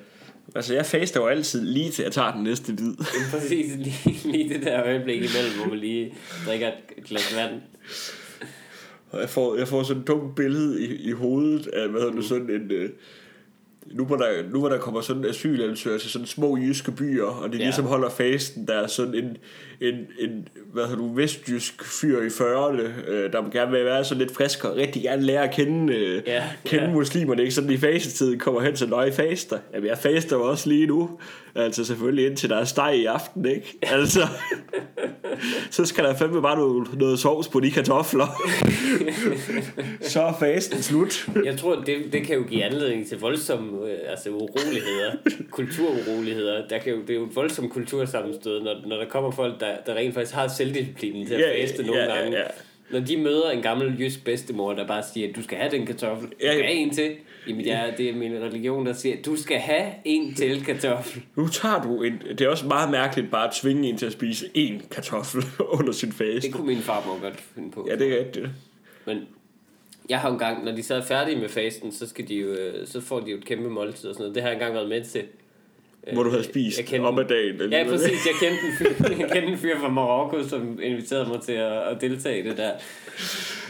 [0.54, 2.94] Altså jeg faster jo altid lige til jeg tager den næste bid.
[3.32, 6.14] Præcis lige, lige det der øjeblik imellem, hvor man lige
[6.46, 7.60] drikker et glas vand.
[9.10, 12.14] Og jeg får, jeg får sådan et dumt billede i, i hovedet af, hvad hedder
[12.14, 12.90] det, sådan en, øh,
[13.92, 17.52] nu hvor, der, nu hvor der kommer sådan asylansøgere til sådan små jyske byer, og
[17.52, 17.64] de Ja.
[17.64, 19.36] ligesom holder fasten, der er sådan en,
[19.80, 24.18] en, en hvad hedder du, vestjysk fyr i 40'erne, øh, der gerne vil være sådan
[24.18, 26.90] lidt frisk og rigtig gerne lære at kende, øh, Ja, kende ja.
[26.90, 29.58] muslimerne, ikke sådan i fasetiden kommer hen til nøje faster.
[29.74, 31.10] Jamen jeg faster jo også lige nu,
[31.54, 33.78] altså selvfølgelig indtil der er steg i aften, ikke?
[33.82, 34.20] Altså,
[35.70, 38.26] så skal der fandme bare noget, noget sovs på de kartofler.
[40.12, 41.28] så er fasten slut.
[41.44, 45.12] Jeg tror, det, det kan jo give anledning til voldsomme øh, altså uroligheder,
[45.50, 46.68] kultururoligheder.
[46.68, 49.76] Der kan jo, det er jo et voldsomt kultursammenstød, når, når der kommer folk, der,
[49.86, 52.36] der rent faktisk har selvdisciplinen til at Ja, faste nogle ja, gange.
[52.38, 52.44] ja.
[52.90, 56.28] Når de møder en gammel jysk bedstemor, der bare siger, du skal have den kartoffel,
[56.28, 57.10] du skal have en til.
[57.48, 61.22] Jamen, ja, det er min religion, der siger, du skal have en til kartoffel.
[61.36, 62.22] Nu tager du en...
[62.28, 65.44] Det er også meget mærkeligt bare at tvinge en til at spise én kartoffel
[65.78, 66.40] under sin fase.
[66.40, 67.86] Det kunne min farmor godt finde på.
[67.90, 68.46] Ja, det er rigtigt.
[69.06, 69.16] Men
[70.08, 72.86] jeg har engang, når de så er færdige med fasten, så, skal de jo, øh,
[72.86, 74.34] så får de jo et kæmpe måltid og sådan noget.
[74.34, 75.22] Det har jeg engang været med til.
[76.12, 77.56] Hvor du havde Jeg spist kender- om ad dagen.
[77.56, 77.88] Ja, alligevel.
[77.90, 78.26] præcis.
[78.26, 81.72] Jeg kendte en fyr, jeg kendte en fyr fra Marokko, som inviterede mig til at,
[81.72, 82.70] at deltage i det der.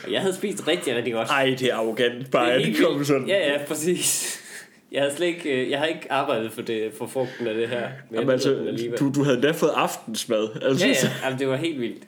[0.05, 1.29] Og jeg havde spist rigtig, rigtig godt.
[1.29, 3.07] Ej, det er arrogant bare, Det er vildt.
[3.07, 3.29] sådan.
[3.29, 4.41] Ja, ja, præcis.
[4.93, 7.69] Jeg har slet ikke, øh, jeg har ikke arbejdet for, det, for frugten af det
[7.69, 7.81] her.
[7.81, 10.49] Men Jamen, jeg altså, du, du havde da fået aftensmad.
[10.63, 12.03] Altså, Ja, ja, jamen, det var helt vildt.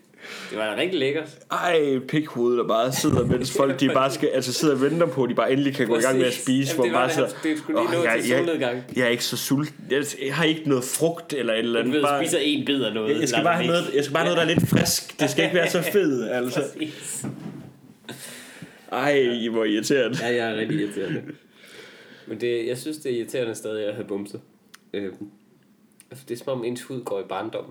[0.50, 1.38] Det var rigtig lækkert.
[1.50, 5.22] Ej, pikhoved, der bare sidder, mens folk de bare skal, altså sidder og venter på,
[5.24, 6.70] at de bare endelig kan gå i gang med at spise.
[6.70, 8.82] Jamen, hvor det var bare sidder, det skulle lige "Åh, nå jeg, til jeg, solnedgang."
[8.96, 9.84] jeg, er ikke så sulten.
[9.90, 11.94] Jeg, jeg har ikke noget frugt eller et eller Du andet.
[11.94, 13.12] ved, bare, spiser en bid af noget.
[13.12, 15.20] jeg, jeg skal bare have noget, jeg skal bare noget, der er lidt frisk.
[15.20, 16.60] Det skal ikke være så fed, altså.
[16.78, 17.24] Præcis.
[18.92, 20.18] Ej, hvor irriterende.
[20.22, 21.22] Ja, jeg er rigtig irriterende.
[22.26, 24.40] Men det, jeg synes, det er irriterende stadig at have bumset.
[24.94, 25.12] Øh,
[26.28, 27.64] det er som om ens hud går i barndom.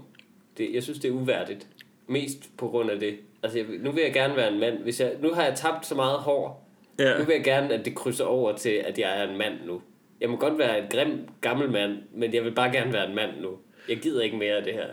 [0.57, 1.67] Det, jeg synes, det er uværdigt.
[2.09, 3.17] Mest på grund af det.
[3.43, 4.77] Altså, jeg, nu vil jeg gerne være en mand.
[4.77, 6.69] Hvis jeg, nu har jeg tabt så meget hår.
[6.99, 7.17] Ja.
[7.17, 9.81] Nu vil jeg gerne, at det krydser over til, at jeg er en mand nu.
[10.21, 13.15] Jeg må godt være et grim gammel mand, men jeg vil bare gerne være en
[13.15, 13.57] mand nu.
[13.89, 14.87] Jeg gider ikke mere af det her.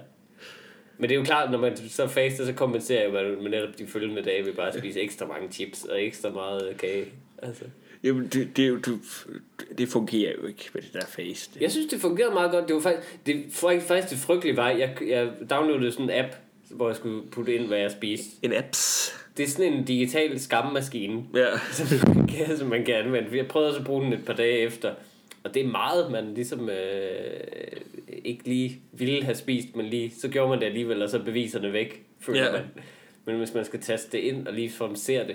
[0.99, 3.87] Men det er jo klart, når man så faster, så kompenserer man med netop de
[3.87, 7.07] følgende dage ved bare at spise ekstra mange chips og ekstra meget kage.
[7.43, 7.65] Altså.
[8.03, 8.99] Jamen, det, det, er jo, du,
[9.79, 11.51] det fungerer jo ikke med det der face.
[11.61, 12.69] Jeg synes, det fungerede meget godt.
[12.69, 14.77] Det var faktisk, det var faktisk det frygtelige vej.
[14.79, 16.37] Jeg, jeg downloadede sådan en app,
[16.71, 18.27] hvor jeg skulle putte ind, hvad jeg spiste.
[18.43, 19.13] En apps.
[19.37, 21.47] Det er sådan en digital skammaskine, Ja.
[21.77, 23.37] som man kan, som man kan anvende.
[23.37, 24.95] Jeg prøvede også at bruge den et par dage efter.
[25.45, 26.77] Og det er meget, man ligesom øh,
[28.25, 31.23] ikke lige ville have spist, men lige, så gjorde man det alligevel, og så er
[31.23, 32.53] beviserne væk, føler Ja.
[32.53, 32.63] man.
[33.25, 35.35] Men hvis man skal taste det ind og lige ser det,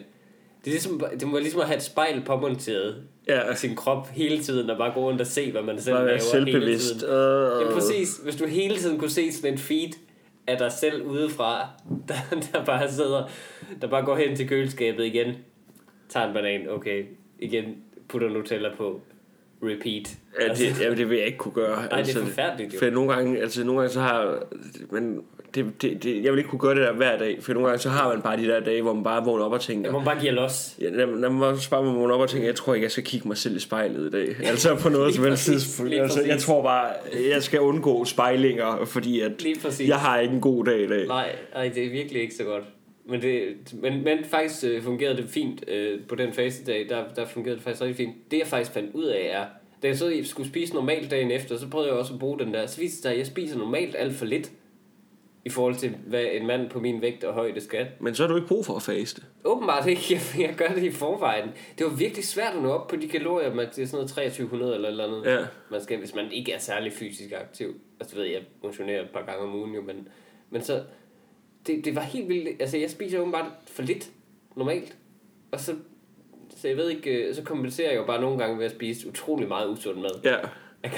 [0.65, 2.95] det, er ligesom, det må ligesom at have et spejl påmonteret
[3.27, 3.49] Ja.
[3.49, 6.05] af sin krop hele tiden, og bare gå rundt og se, hvad man selv Bare
[6.05, 6.99] laver være hele selvbevidst.
[6.99, 7.03] tiden.
[7.13, 8.19] Uh, Ja, præcis.
[8.23, 9.89] Hvis du hele tiden kunne se sådan en feed
[10.51, 11.69] af dig selv udefra,
[12.07, 13.29] der, der bare sidder,
[13.81, 15.35] der bare går hen til køleskabet igen,
[16.09, 17.05] tager en banan, okay,
[17.39, 19.01] igen, putter Nutella på,
[19.63, 20.17] repeat.
[20.39, 21.85] Ja, Altså, det, ja, det vil jeg ikke kunne gøre.
[21.91, 22.79] Nej, det er forfærdeligt jo.
[22.79, 24.43] For nogle gange, altså nogle gange så har
[24.89, 25.21] men
[25.55, 27.81] det, det, det, jeg vil ikke kunne gøre det der hver dag, for nogle gange
[27.81, 29.93] så har man bare de der dage, hvor man bare vågner op og tænker, Jeg
[29.93, 30.75] må bare give los.
[30.81, 33.03] Ja, når, når man også bare vågner op og tænker, jeg tror ikke, jeg skal
[33.03, 34.35] kigge mig selv i spejlet i dag.
[34.51, 35.93] Altså på noget som helst tidspunkt.
[35.93, 36.89] Altså, jeg tror bare,
[37.33, 39.31] jeg skal undgå spejlinger, fordi at
[39.87, 41.07] jeg har ikke en god dag i dag.
[41.07, 42.63] Nej, nej, det er virkelig ikke så godt.
[43.05, 47.25] Men, det, men, men faktisk øh, fungerede det fint øh, på den fasedag, der, der
[47.25, 48.31] fungerede det faktisk rigtig fint.
[48.31, 49.45] Det jeg faktisk fandt ud af er,
[49.81, 52.53] da jeg så skulle spise normalt dagen efter, så prøvede jeg også at bruge den
[52.53, 52.65] der.
[52.65, 54.51] Så viste det sig, at jeg spiser normalt alt for lidt,
[55.45, 57.87] i forhold til, hvad en mand på min vægt og højde skal.
[57.99, 59.21] Men så har du ikke brug for at faste.
[59.43, 61.49] Åbenbart ikke, jeg, jeg gør det i forvejen.
[61.77, 64.09] Det var virkelig svært at nå op på de kalorier, man, det er sådan noget
[64.09, 65.25] 2300 eller eller andet.
[65.25, 65.45] Ja.
[65.71, 67.75] Man skal, hvis man ikke er særlig fysisk aktiv.
[67.99, 70.07] Altså ved jeg, jeg motionerer et par gange om ugen jo, men,
[70.49, 70.83] men så,
[71.67, 72.61] det, det var helt vildt.
[72.61, 74.09] Altså jeg spiser åbenbart for lidt
[74.55, 74.95] normalt.
[75.51, 75.75] Og så,
[76.57, 79.07] så jeg ved ikke, øh, så kompenserer jeg jo bare nogle gange ved at spise
[79.07, 80.09] utrolig meget usund mad.
[80.23, 80.35] Ja.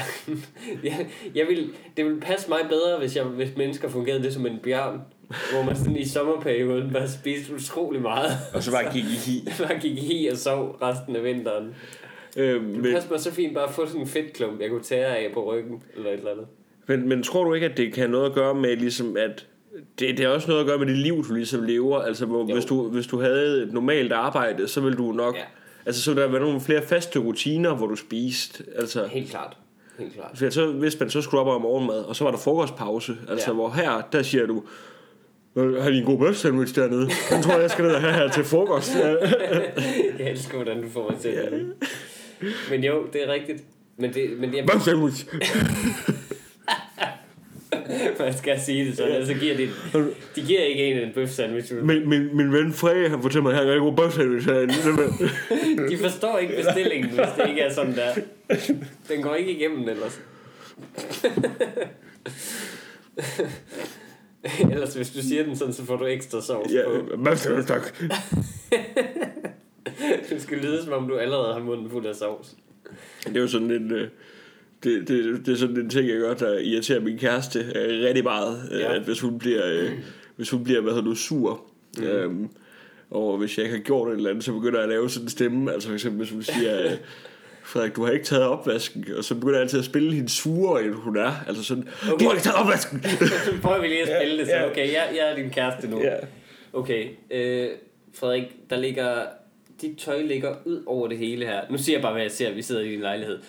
[0.84, 4.46] jeg, jeg vil, det ville passe mig bedre, hvis, jeg, hvis mennesker fungerede lidt som
[4.46, 5.02] en bjørn.
[5.28, 8.32] Hvor man sådan i sommerperioden bare spiste utrolig meget.
[8.54, 9.48] Og så bare gik i hi.
[9.68, 11.76] bare gik i hi og sov resten af vinteren.
[12.38, 14.84] Øh, Det men, passer mig så fint bare at få sådan en fedtklump, jeg kunne
[14.84, 16.48] tære af på ryggen, eller et eller andet.
[16.88, 19.48] men, men tror du ikke, at det kan have noget at gøre med, ligesom at
[20.00, 22.00] det, det har også noget at gøre med det liv, du ligesom lever.
[22.00, 22.54] Altså, hvor, Jo.
[22.54, 25.36] hvis, du, hvis du havde et normalt arbejde, så ville du nok...
[25.36, 25.42] Ja.
[25.86, 28.64] Altså, så der være nogle flere faste rutiner, hvor du spiste.
[28.76, 29.58] Altså, Helt klart.
[30.00, 30.32] Helt klart.
[30.38, 33.16] For så vidste man, så skulle op om morgenmad, og så var der frokostpause.
[33.30, 33.54] Altså, Ja.
[33.56, 34.64] hvor her, der siger du,
[35.58, 37.10] "Øh, har de en god bøf sandwich dernede?
[37.32, 38.96] Den tror jeg, jeg skal ned og have her til frokost.
[38.96, 39.10] Ja.
[40.20, 41.74] Jeg elsker, hvordan du får mig til det.
[42.70, 43.64] Men jo, det er rigtigt.
[43.98, 45.26] Men det, men jeg, Bøf sandwich.
[48.20, 49.70] Man skal sige det sådan, så giver de,
[50.36, 51.74] de giver ikke en en bøf sandwich.
[51.74, 54.74] Min, min, min ven Frey, han fortæller mig, at han har ikke god bøfsandwich herinde.
[55.92, 58.14] De forstår ikke bestillingen, hvis det ikke er sådan der.
[59.10, 60.22] Den går ikke igennem ellers.
[64.72, 67.18] ellers hvis du siger den sådan, så får du ekstra sovs ja, på.
[67.24, 67.96] bøfsandwich, tak.
[70.30, 72.56] Det skal lyde som om du allerede har munden fuld af sovs.
[73.24, 73.92] Det er jo sådan en...
[73.92, 74.08] øh,
[74.84, 78.24] Det, det, det er sådan en ting, jeg gør, der irriterer min kæreste øh, rigtig
[78.24, 78.70] meget.
[78.72, 78.78] Ja.
[78.78, 78.96] Ja.
[78.96, 79.92] At hvis hun bliver, øh,
[80.36, 81.62] hvis hun bliver hvad hedder du, sur.
[81.98, 82.04] Mm.
[82.04, 82.50] Øhm,
[83.12, 85.26] og hvis jeg ikke har gjort et eller andet, så begynder jeg at lave sådan
[85.26, 85.74] en stemme.
[85.74, 86.84] Altså for eksempel, hvis hun siger...
[86.92, 86.92] Øh,
[87.66, 90.84] Frederik, du har ikke taget opvasken, og så begynder jeg altid at spille hende surere,
[90.84, 91.32] end hun er.
[91.48, 92.20] Altså sådan, okay.
[92.20, 93.04] du har ikke taget opvasken!
[93.64, 94.70] Prøver vi lige at spille det, så Ja, ja.
[94.72, 96.02] okay, jeg, jeg er din kæreste nu.
[96.02, 96.16] ja.
[96.74, 97.70] Okay, øh,
[98.14, 99.24] Frederik, der ligger,
[99.82, 101.62] dit tøj ligger ud over det hele her.
[101.70, 103.40] Nu siger jeg bare, hvad jeg ser, vi sidder i din lejlighed.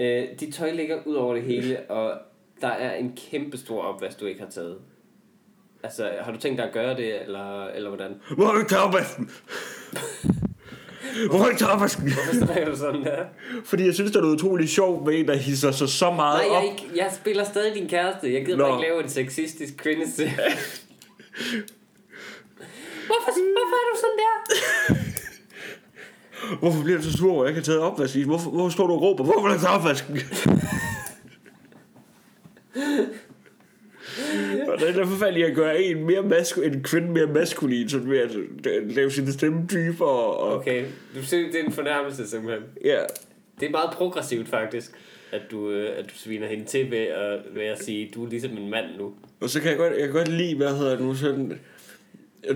[0.00, 2.18] Øh, dit tøj ligger ud over det hele, og
[2.60, 4.78] der er en kæmpe stor opvask, du ikke har taget.
[5.82, 8.14] Altså, har du tænkt dig at gøre det, eller, eller hvordan?
[8.36, 9.30] Hvor du ikke opvasken?
[11.30, 12.12] Hvor du ikke opvasken?
[12.12, 13.24] Hvorfor snakker du sådan der?
[13.64, 16.38] Fordi jeg synes, det er noget utroligt sjovt med en, der hisser sig så meget
[16.38, 16.64] Nej, jeg, op.
[16.64, 18.32] er ikke, jeg spiller stadig din kæreste.
[18.34, 18.64] Jeg gider Nå.
[18.64, 20.22] bare ikke lave en sexistisk kvindese.
[23.08, 24.34] hvorfor, hvorfor er du sådan der?
[26.60, 28.24] Hvorfor bliver du så sur, hvor jeg ikke har taget opvasken?
[28.24, 29.24] Hvorfor, hvorfor står du og råber?
[29.24, 30.16] Hvorfor har du taget opvasken?
[34.78, 38.30] det er forfærdeligt at gøre en, mere masku, en kvinde mere maskulin, sådan ved at
[38.94, 40.08] lave sin stemme dybere.
[40.08, 42.62] Og, Okay, du synes, det er en fornærmelse simpelthen.
[42.84, 42.98] ja.
[43.60, 44.92] Det er meget progressivt faktisk,
[45.32, 48.28] at du, øh, at du sviner hende til ved at, ved at sige, du er
[48.28, 49.12] ligesom en mand nu.
[49.40, 51.58] Og så kan jeg godt, jeg kan godt lide, hvad hedder det nu, sådan at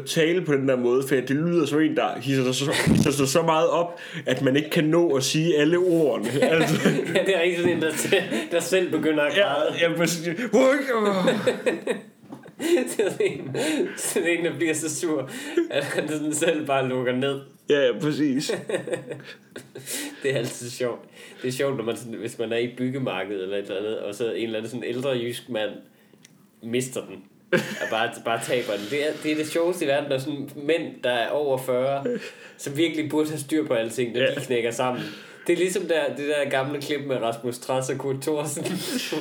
[0.07, 3.11] tale på den der måde, for det lyder som en, der hisser sig så, hisser
[3.11, 6.43] sig så meget op, at man ikke kan nå at sige alle ordene.
[6.43, 7.91] Altså, ja, det er ikke sådan en, der,
[8.51, 10.49] der selv begynder at ja, græde.
[10.51, 11.27] hvor ikke, åh.
[12.59, 13.57] det er sådan en,
[13.97, 15.31] sådan en, der bliver så sur,
[15.71, 17.41] at han sådan selv bare lukker ned.
[17.71, 18.53] ja, ja, præcis.
[20.23, 21.01] Det er altid sjovt.
[21.43, 23.99] Det er sjovt, når man sådan, hvis man er i byggemarkedet eller et eller andet,
[23.99, 25.71] og så en eller anden sådan ældre jysk mand
[26.63, 27.25] mister den.
[27.55, 28.87] Og bare, bare taber den.
[28.91, 32.05] Det er, det er det sjoveste i verden, når sådan mænd, der er over 40,
[32.57, 34.27] som virkelig burde have styr på alting, når Ja.
[34.35, 35.03] de knækker sammen.
[35.47, 38.65] Det er ligesom der, det der gamle klip med Rasmus Trass og Kurt Thorsen,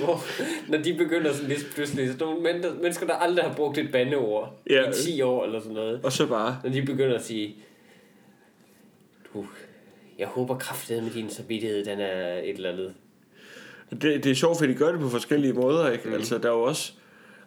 [0.06, 0.24] hvor,
[0.72, 3.92] når de begynder sådan lidt pludselig, så nogle mennesker, mennesker, der aldrig har brugt et
[3.92, 4.90] bandeord Ja.
[4.90, 7.56] i 10 år eller sådan noget, Og så bare, når de begynder at sige,
[9.34, 9.46] du,
[10.20, 12.94] jeg håber kraftedet med din samvittighed, den er et eller andet.
[13.92, 16.08] det, det er sjovt, for de gør det på forskellige måder, ikke?
[16.08, 16.14] Mm.
[16.14, 16.94] Altså, der er jo også,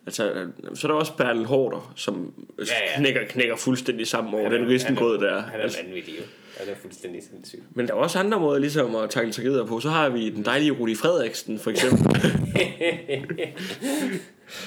[0.06, 2.90] altså, så er der også Bertel Hårder, som ja, Ja, ja.
[2.92, 2.98] ja.
[2.98, 5.40] Knækker, knækker fuldstændig sammen over er- den er- der.
[5.42, 6.22] Han er Altså, vanvittig jo.
[6.58, 7.62] Han er fuldstændig sindssyg.
[7.74, 9.80] men der er også andre måder ligesom at takle tragedier på.
[9.80, 12.06] Så har vi den dejlige Rudi Frederiksen, for eksempel.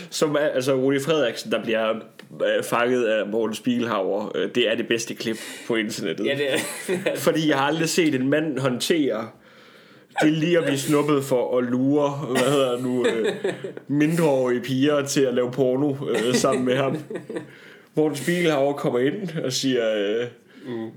[0.10, 1.89] som er, altså Rudi Frederiksen, der bliver
[2.32, 4.32] øh, fanget af Morten Spiegelhauer.
[4.36, 6.25] Øh, det er det bedste klip på internettet.
[6.25, 7.15] ja, det er...
[7.15, 9.30] Fordi jeg har aldrig set en mand håndtere
[10.22, 13.34] det er lige at blive snuppet for at lure, hvad hedder nu, øh,
[13.88, 16.98] mindreårige piger til at lave porno øh, sammen med ham.
[17.95, 20.28] Morten Spiegelhauer kommer ind og siger, øh,
[20.65, 20.89] mm.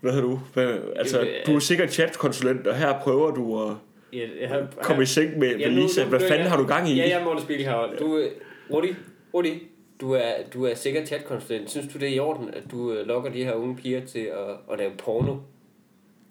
[0.00, 3.76] hvad hedder du, hvad, altså, Jamen, du er sikkert chatkonsulent, og her prøver du at
[4.12, 6.04] Ja, jeg komme i seng med, med Lisa.
[6.04, 6.94] Hvad fanden har du gang i?
[6.94, 7.96] Ja, er Morten Spiegelhauer.
[7.98, 8.30] Du, øh,
[8.72, 8.94] Rudi,
[9.34, 9.62] Rudi,
[10.00, 11.70] du er, du er sikkert chatkonsulent.
[11.70, 14.18] Synes du, det er i orden, at du øh, lokker de her unge piger til
[14.18, 15.36] at, at lave porno?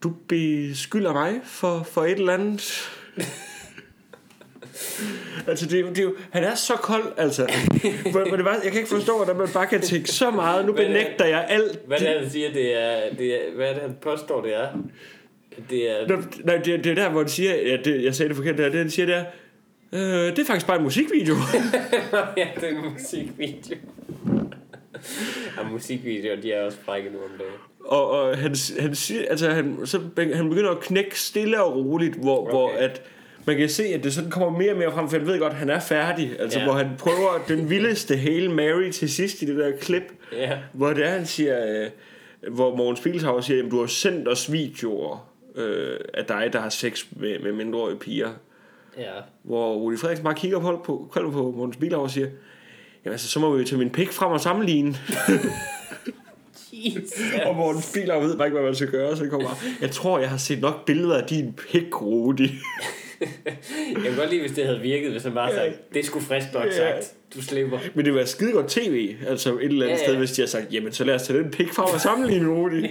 [0.04, 2.90] Du beskylder mig for, for et eller andet.
[5.48, 7.52] altså, det, det jo, han er så kold, altså.
[8.12, 10.66] Hvor, hvor det var, jeg kan ikke forstå, at man bare kan tænke så meget.
[10.66, 10.88] Nu er det?
[10.88, 11.80] benægter jeg alt.
[11.88, 14.56] Hvad er det, han siger, det er, det er, hvad er det, han påstår, det
[14.56, 14.68] er?
[15.70, 16.08] Det er...
[16.08, 18.58] Nå, Nej, det, det er der, hvor de siger, ja, det, jeg sagde det forkert
[18.58, 19.26] der, det han siger, det er,
[19.92, 21.36] øh, det er faktisk bare en musikvideo.
[22.38, 23.78] ja, det er en musikvideo.
[25.58, 27.54] ja, musikvideoer, de er også frække nu om dagen.
[27.80, 30.00] og, og han, han, siger, altså, han, så,
[30.34, 32.52] han begynder at knække stille og roligt, hvor, okay.
[32.52, 33.02] hvor at
[33.46, 35.54] man kan se, at det sådan kommer mere og mere frem, for han ved godt,
[35.54, 36.36] at han er færdig.
[36.40, 36.66] Altså, Ja.
[36.66, 40.94] hvor han prøver den vildeste Hail Mary til sidst i det der klip, Ja, hvor
[40.94, 45.30] det er, han siger, øh, hvor Morgen Spiegelshauer siger, at du har sendt os videoer
[45.56, 48.30] øh, af dig, der har sex med, med mindreårige piger.
[48.98, 49.12] ja.
[49.44, 52.28] Hvor Rudi Frederiksen bare kigger på, på, på, Morten Spiegelhauer og siger,
[53.06, 54.96] jamen altså, så må vi jo tage min pik frem og sammenligne.
[56.74, 57.12] Jesus.
[57.46, 60.20] og Morten Spiegelhauer ved bare ikke, hvad man skal gøre, så kommer bare, jeg tror,
[60.20, 62.52] jeg har set nok billeder af din pik, Rudi.
[63.22, 65.56] Jeg kan godt lide, hvis det havde virket, hvis han bare Ja.
[65.56, 66.72] sagde, det sgu frisk nok Ja.
[66.94, 67.14] sagt.
[67.36, 67.80] Du slipper.
[67.94, 70.20] Men det var skide godt tv, altså et eller andet Ja, sted, ja.
[70.20, 72.86] hvis de har sagt, jamen så lad os tage den pik frem og sammenligne, Rudi.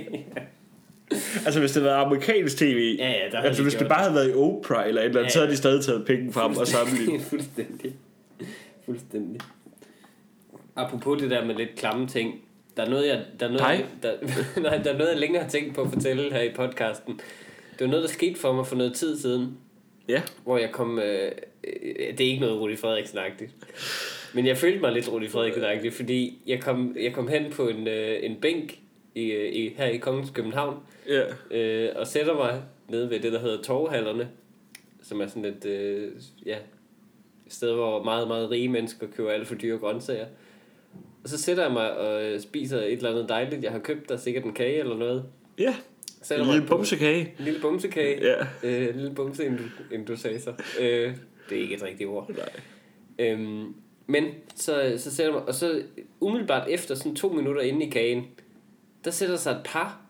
[1.46, 4.14] altså hvis det havde været amerikansk tv, Ja, ja, der altså hvis det bare havde
[4.14, 5.52] været i Oprah eller et eller andet, Ja, så havde ja.
[5.52, 7.22] de stadig taget pikken frem og sammenlignet.
[7.30, 7.92] Fuldstændig.
[8.86, 9.40] Fuldstændig.
[10.78, 12.40] Apropos det der med lidt klamme ting.
[12.76, 13.86] Der er noget, jeg, der er noget, Dig?
[14.02, 17.14] der, nej, der er noget, jeg længere har tænkt på at fortælle her i podcasten.
[17.72, 19.58] Det var noget, der skete for mig for noget tid siden,
[20.08, 20.22] Ja.
[20.44, 20.98] hvor jeg kom...
[20.98, 21.32] Øh,
[21.64, 23.50] øh, det er ikke noget Rudi Frederiksen-agtigt.
[24.34, 27.88] Men jeg følte mig lidt Rudi Frederiksen-agtigt, fordi jeg kom, jeg kom hen på en,
[27.88, 28.78] øh, en bænk
[29.14, 30.76] i, øh, i, her i Kongens København,
[31.08, 31.22] Ja.
[31.58, 34.28] øh, og sætter mig nede ved det, der hedder Torvehallerne,
[35.02, 36.12] som er sådan et øh,
[36.46, 36.56] ja,
[37.48, 40.26] sted, hvor meget, meget rige mennesker køber alt for dyre grøntsager.
[41.22, 44.08] Og så sætter jeg mig og øh, spiser et eller andet dejligt, jeg har købt,
[44.08, 45.24] der er sikkert en kage eller noget.
[45.58, 45.74] Ja.
[46.22, 47.34] Sætter En lille bumsekage.
[47.38, 48.26] En lille bumsekage.
[48.26, 48.46] Ja.
[48.62, 49.58] Øh, en lille bumse,
[50.08, 50.40] du sagde
[50.80, 51.16] Øh,
[51.48, 52.30] det er ikke et rigtigt ord.
[52.36, 52.48] Nej.
[53.18, 53.74] Øhm,
[54.06, 54.24] men
[54.54, 55.82] så, så sætter jeg mig, og så
[56.20, 58.24] umiddelbart efter, sådan to minutter inde i kagen,
[59.04, 60.00] der sætter sig et par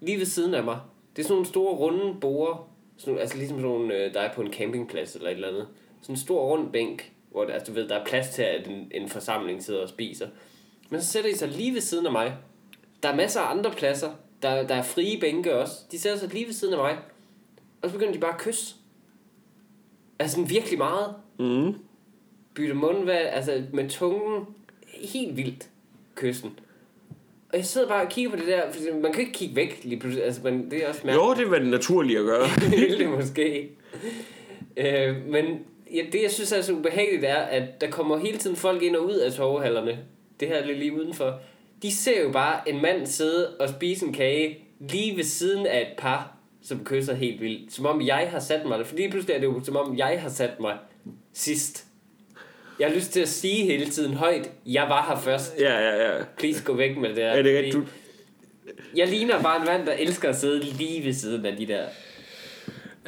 [0.00, 0.78] lige ved siden af mig.
[1.16, 4.34] Det er sådan nogle store runde borer, sådan, altså ligesom sådan nogle, øh, der er
[4.34, 5.68] på en campingplads eller et eller andet.
[6.02, 8.68] Sådan en stor rund bænk, hvor der, altså, du ved, der er plads til, at
[8.68, 10.26] en, en forsamling sidder og spiser.
[10.90, 12.34] Men så sætter de sig lige ved siden af mig.
[13.02, 14.10] Der er masser af andre pladser.
[14.42, 15.74] Der, der er frie bænke også.
[15.92, 16.98] De sætter sig lige ved siden af mig.
[17.82, 18.74] Og så begynder de bare at kysse.
[20.18, 21.74] Altså sådan virkelig meget Mm.
[22.54, 24.46] bytte mundvand, altså med tungen,
[24.86, 25.68] helt vildt
[26.14, 26.58] kyssen.
[27.52, 29.80] Og jeg sidder bare og kigger på det der, for man kan ikke kigge væk
[29.84, 31.26] lige pludselig, altså man, det er også mærkeligt.
[31.28, 32.46] Jo, det var det naturlige at gøre.
[32.98, 33.70] det måske.
[34.76, 35.44] Øh, men
[35.94, 38.96] ja, det jeg synes er så ubehageligt er, at der kommer hele tiden folk ind
[38.96, 39.98] og ud af torvehallerne.
[40.40, 41.40] Det her er lige udenfor.
[41.82, 45.80] De ser jo bare en mand sidde og spise en kage lige ved siden af
[45.80, 47.72] et par, som kysser helt vildt.
[47.72, 48.84] Som om jeg har sat mig der.
[48.84, 50.76] For lige pludselig er det jo som om jeg har sat mig
[51.32, 51.84] sidst.
[52.78, 55.54] Jeg har lyst til at sige hele tiden højt, jeg var her først.
[55.60, 56.24] Ja, ja, ja.
[56.38, 57.26] Please gå væk med det der.
[57.26, 57.56] Er det?
[57.56, 57.82] Fordi Du,
[58.96, 61.84] Jeg ligner bare en mand, der elsker at sidde lige ved siden af de der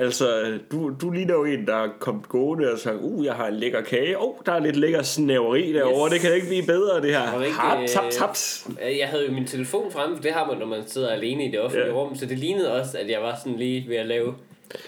[0.00, 3.46] altså, du, du ligner jo en, der er kommet gående og sagt, uh, jeg har
[3.46, 4.18] en lækker kage.
[4.18, 6.04] Oh, der er lidt lækker snæveri derovre.
[6.06, 6.12] Yes.
[6.12, 7.40] Det kan ikke blive bedre, det her.
[7.42, 8.66] Ikke, Hap, tap, øh, taps.
[8.88, 11.44] Øh, Jeg havde jo min telefon fremme, for det har man, når man sidder alene
[11.44, 12.00] i det offentlige Ja.
[12.00, 14.34] rum, så det lignede også, at jeg var sådan lige ved at lave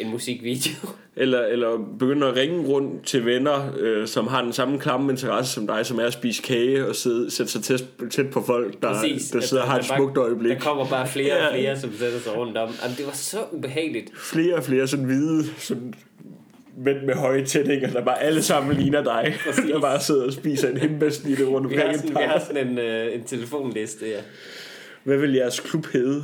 [0.01, 0.89] en musikvideo.
[1.17, 5.53] Eller, eller begynde at ringe rundt til venner, øh, som har den samme klamme interesse
[5.53, 8.83] som dig, som er at spise kage og sidde, sætte sig tæt, tæt på folk,
[8.83, 10.53] der, der at sidder og har et der smukt øjeblik.
[10.53, 11.61] Der kommer bare flere og Ja.
[11.61, 12.71] flere, som sætter sig rundt om.
[12.83, 14.11] Jamen, det var så ubehageligt.
[14.19, 15.95] Flere og flere sådan hvide, sådan
[16.77, 19.35] mænd med høje tændinger, der bare alle sammen ligner dig,
[19.73, 22.69] der bare sidder og spiser en hembærsnitte rundt Vi har omkring sådan, vi har sådan
[22.69, 24.21] en, øh, en telefonliste, ja.
[25.05, 26.23] Hvad vil jeres klub hedde?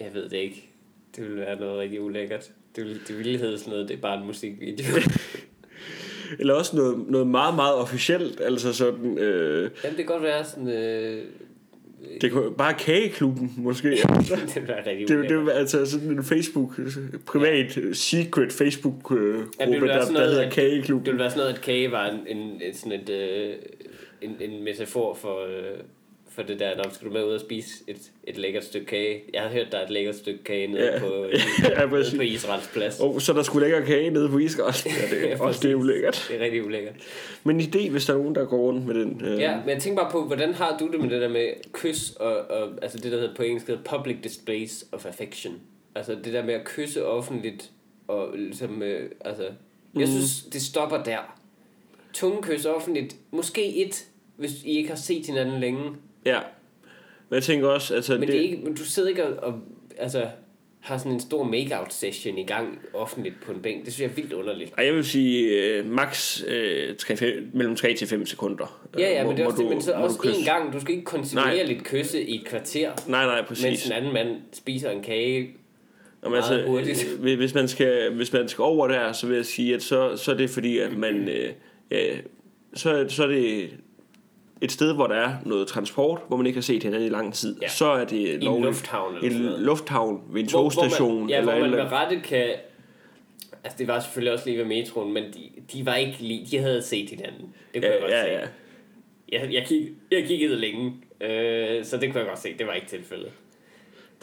[0.00, 0.70] Jeg ved det ikke.
[1.16, 2.50] Det ville være noget rigtig ulækkert.
[2.78, 4.84] Det det ville hedde sådan noget, det er bare en musikvideo.
[6.40, 10.44] Eller også noget, noget meget, meget officielt, altså sådan, øh, Jamen, det kan godt være
[10.44, 10.68] sådan...
[10.68, 11.22] Øh,
[12.20, 13.90] det kunne, bare kageklubben måske.
[13.90, 16.80] det ville være rigtig Det, det altså sådan en Facebook,
[17.26, 17.82] privat, ja.
[17.92, 21.06] secret Facebook-gruppe, Ja, det ville være der, sådan der noget, hedder at- Kageklubben.
[21.06, 23.54] Det ville være sådan noget, at kage var en, en, sådan et, øh,
[24.22, 25.78] en, en metafor for, øh,
[26.38, 29.22] for det der, når skal du med ud og spise et, et lækkert stykke kage.
[29.34, 30.98] Jeg har hørt, der er et lækkert stykke kage nede, Ja.
[30.98, 31.06] på,
[31.64, 33.00] Ja, nede på Israels plads.
[33.00, 34.74] Og så er der skulle lækker kage nede på Israel.
[35.00, 36.26] Ja, det er Ja, også det er ulækkert.
[36.30, 36.94] Det er rigtig ulækkert.
[37.44, 39.20] Men en idé, hvis der er nogen, der går rundt med den.
[39.24, 41.48] Øh, Ja, men jeg tænker bare på, hvordan har du det med det der med
[41.72, 45.54] kys og, og altså det der hedder på engelsk hedder public displays of affection.
[45.94, 47.70] Altså det der med at kysse offentligt
[48.08, 49.52] og ligesom, øh, altså, jeg
[49.94, 50.06] Mhm.
[50.06, 51.38] synes, det stopper der.
[52.12, 55.90] Tungekys offentligt, måske et, hvis I ikke har set hinanden længe.
[56.26, 56.38] Ja.
[57.30, 58.12] Men jeg tænker også, altså...
[58.12, 59.60] Men det, det er ikke, men du sidder ikke og, og
[59.98, 60.26] altså,
[60.80, 63.84] har sådan en stor make-out session i gang offentligt på en bænk.
[63.84, 64.72] Det synes jeg er vildt underligt.
[64.78, 68.88] Ej, jeg vil sige øh, max øh, 3, 5, mellem 3 til 5 sekunder.
[68.98, 70.72] Ja, ja, øh, men det er hvor også, du- men så hvor også en gang.
[70.72, 72.92] Du skal ikke kontinuerligt kysse i et kvarter.
[73.08, 73.86] Nej, nej, Mens præcis.
[73.86, 75.50] en anden mand spiser en kage.
[76.24, 77.18] Jamen, altså, hurtigt.
[77.22, 80.16] øh, hvis, man skal, hvis man skal over der, så vil jeg sige, at så,
[80.16, 81.28] så er det fordi, at man...
[81.28, 81.50] Øh,
[81.90, 82.16] ja,
[82.74, 83.70] så, så er det
[84.60, 87.34] et sted, hvor der er noget transport, hvor man ikke har set hinanden i lang
[87.34, 87.56] tid.
[87.62, 87.68] Ja.
[87.68, 88.64] Så er det I en lovligt.
[88.66, 89.60] lufthavn eller En noget.
[89.60, 91.20] lufthavn ved en Hvor- hvor togstation.
[91.20, 92.48] Man, ja, eller hvor man eller, med rette kan...
[93.64, 95.40] Altså, det var selvfølgelig også lige ved metroen, men de,
[95.72, 96.46] de var ikke lige...
[96.50, 97.54] De havde set hinanden.
[97.74, 98.28] Det kunne jeg godt ja, se.
[98.30, 98.46] ja, ja.
[99.32, 102.54] Jeg, jeg, kig, jeg kiggede længe, øh, så det kunne jeg godt se.
[102.58, 103.30] Det var ikke tilfældet.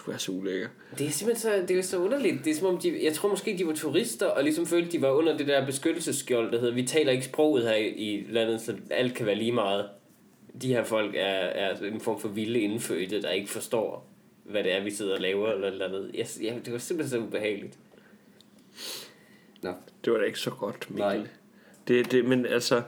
[0.06, 0.68] Du er så ulækker.
[0.98, 2.46] Det er simpelthen så, det er så underligt.
[2.46, 5.02] Det er som om, de, jeg tror måske, de var turister, og ligesom følte, de
[5.02, 8.74] var under det der beskyttelsesskjold, der hedder, vi taler ikke sproget her i landet, så
[8.90, 9.86] alt kan være lige meget.
[10.62, 14.08] De her folk er, er en form for vilde indfødte, der ikke forstår,
[14.44, 16.12] hvad det er, vi sidder og laver, eller eller andet.
[16.14, 17.78] Jeg, jeg, det var simpelthen så ubehageligt.
[19.62, 19.74] Nå.
[20.06, 21.18] Det var da ikke så godt, Mikkel.
[21.18, 21.28] Nej.
[21.88, 22.82] Det, det, men altså,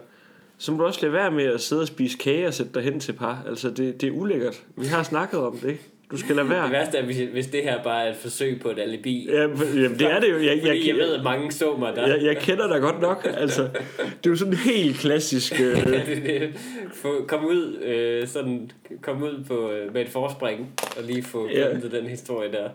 [0.58, 2.84] så må du også lade være med at sidde og spise kage og sætte dig
[2.84, 3.44] hen til par.
[3.48, 4.66] Altså, det, det er ulækkert.
[4.76, 5.84] Vi har snakket om det, ikke?
[6.12, 6.64] Du skal lade være.
[6.64, 9.28] Det værste er, hvis, hvis det her bare er et forsøg på et alibi.
[9.32, 10.38] Ja, jamen, det er det jo.
[10.38, 12.08] Jeg, jeg, jeg, jeg, ved, at mange så mig der.
[12.08, 13.28] jeg, jeg kender dig godt nok.
[13.38, 13.62] Altså,
[14.00, 15.54] det er jo sådan helt klassisk...
[15.62, 16.54] Øh, det, det,
[16.94, 21.50] få, kom ud, øh, sådan, kom ud på, øh, med et forspring, og lige få
[21.50, 21.68] Ja.
[21.68, 21.98] ja.
[22.00, 22.70] den historie der.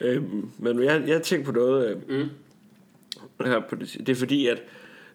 [0.00, 0.22] øh,
[0.58, 1.90] men jeg, jeg tænker på noget...
[1.90, 2.28] Øh, Mm.
[3.46, 4.62] her på det, det er fordi, at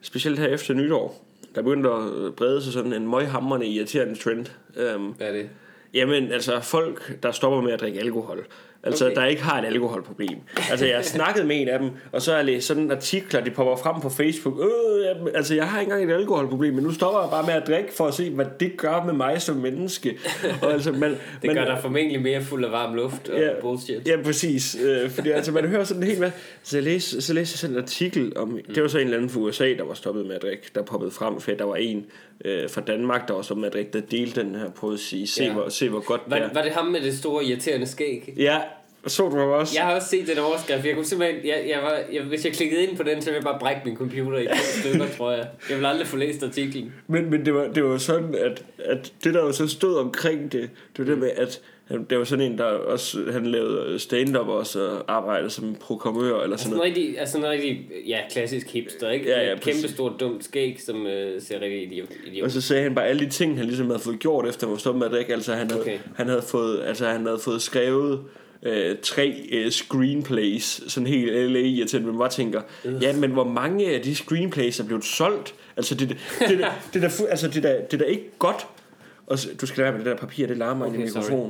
[0.02, 1.26] specielt her efter nytår,
[1.56, 4.46] der begyndte at brede sig sådan en møghamrende irriterende trend.
[4.96, 5.50] Um, Hvad er det?
[5.94, 8.46] Jamen, altså folk, der stopper med at drikke alkohol.
[8.86, 9.16] Altså, okay.
[9.16, 10.38] Der ikke har et alkoholproblem.
[10.72, 13.52] Altså, jeg har snakket med en af dem, og så jeg læst sådan artikler, de
[13.52, 14.60] popper frem på Facebook.
[14.60, 17.68] Øh, altså, jeg har ikke engang et alkoholproblem, men nu stopper jeg bare med at
[17.68, 20.18] drikke, for at se, hvad det gør med mig som menneske.
[20.62, 23.50] Og altså, man, Det man, gør dig formentlig mere fuld af varm luft og Ja.
[23.62, 24.08] bullshit.
[24.08, 24.78] Ja, præcis.
[24.84, 26.32] Øh, fordi altså, man hører sådan helt hvad...
[26.64, 28.60] Så jeg læste, så læste jeg sådan en artikel om...
[28.76, 30.64] Det var så en eller anden fra USA, der var stoppet med at drikke.
[30.76, 32.06] Der poppede frem, for der var en
[32.46, 35.28] øh, fra Danmark, der var med at drikke, der delte den her på at sige,
[35.28, 35.54] se, Ja.
[35.54, 36.54] hvor, se hvor godt det Var, er.
[36.54, 38.34] var det ham med det store irriterende skæg?
[38.38, 38.58] Ja,
[39.08, 39.74] så du også?
[39.78, 40.86] Jeg har også set den overskrift.
[40.86, 43.36] Jeg kunne simpelthen, jeg, jeg var, jeg, hvis jeg klikkede ind på den, så ville
[43.38, 44.54] jeg bare brække min computer i to
[44.90, 45.48] stykker, tror jeg.
[45.70, 46.94] Jeg vil aldrig få læst artiklen.
[47.08, 50.52] Men, men det, var, det var sådan, at, at det der jo så stod omkring
[50.52, 51.62] det, det var det med, at
[52.10, 56.58] det var sådan en, der også, han lavede stand-up også, og arbejdede som programmør eller
[56.58, 56.84] sådan Sådan noget.
[56.98, 59.30] rigtig, altså en rigtig, ja, klassisk hipster, ikke?
[59.30, 62.44] Ja, ja, kæmpe stort dumt skæg, som øh, ser rigtig idiot.
[62.44, 64.72] Og så sagde han bare alle de ting, han ligesom havde fået gjort, efter han
[64.72, 65.34] var stoppet med at drikke.
[65.34, 65.98] Altså han havde, Okay.
[66.16, 68.20] han havde, fået, altså, han havde fået skrevet
[68.64, 72.62] øh, tre øh, screenplays, sådan helt LA irriterende, men man bare tænker,
[73.02, 75.56] ja, men hvor mange af de screenplays er blevet solgt?
[75.78, 78.68] Altså det, det, det, det, det, der, altså, det, der, det der ikke godt,
[79.28, 81.12] og så, du skal lade være med det der papir, det larmer okay, i Okay,
[81.12, 81.50] sorry.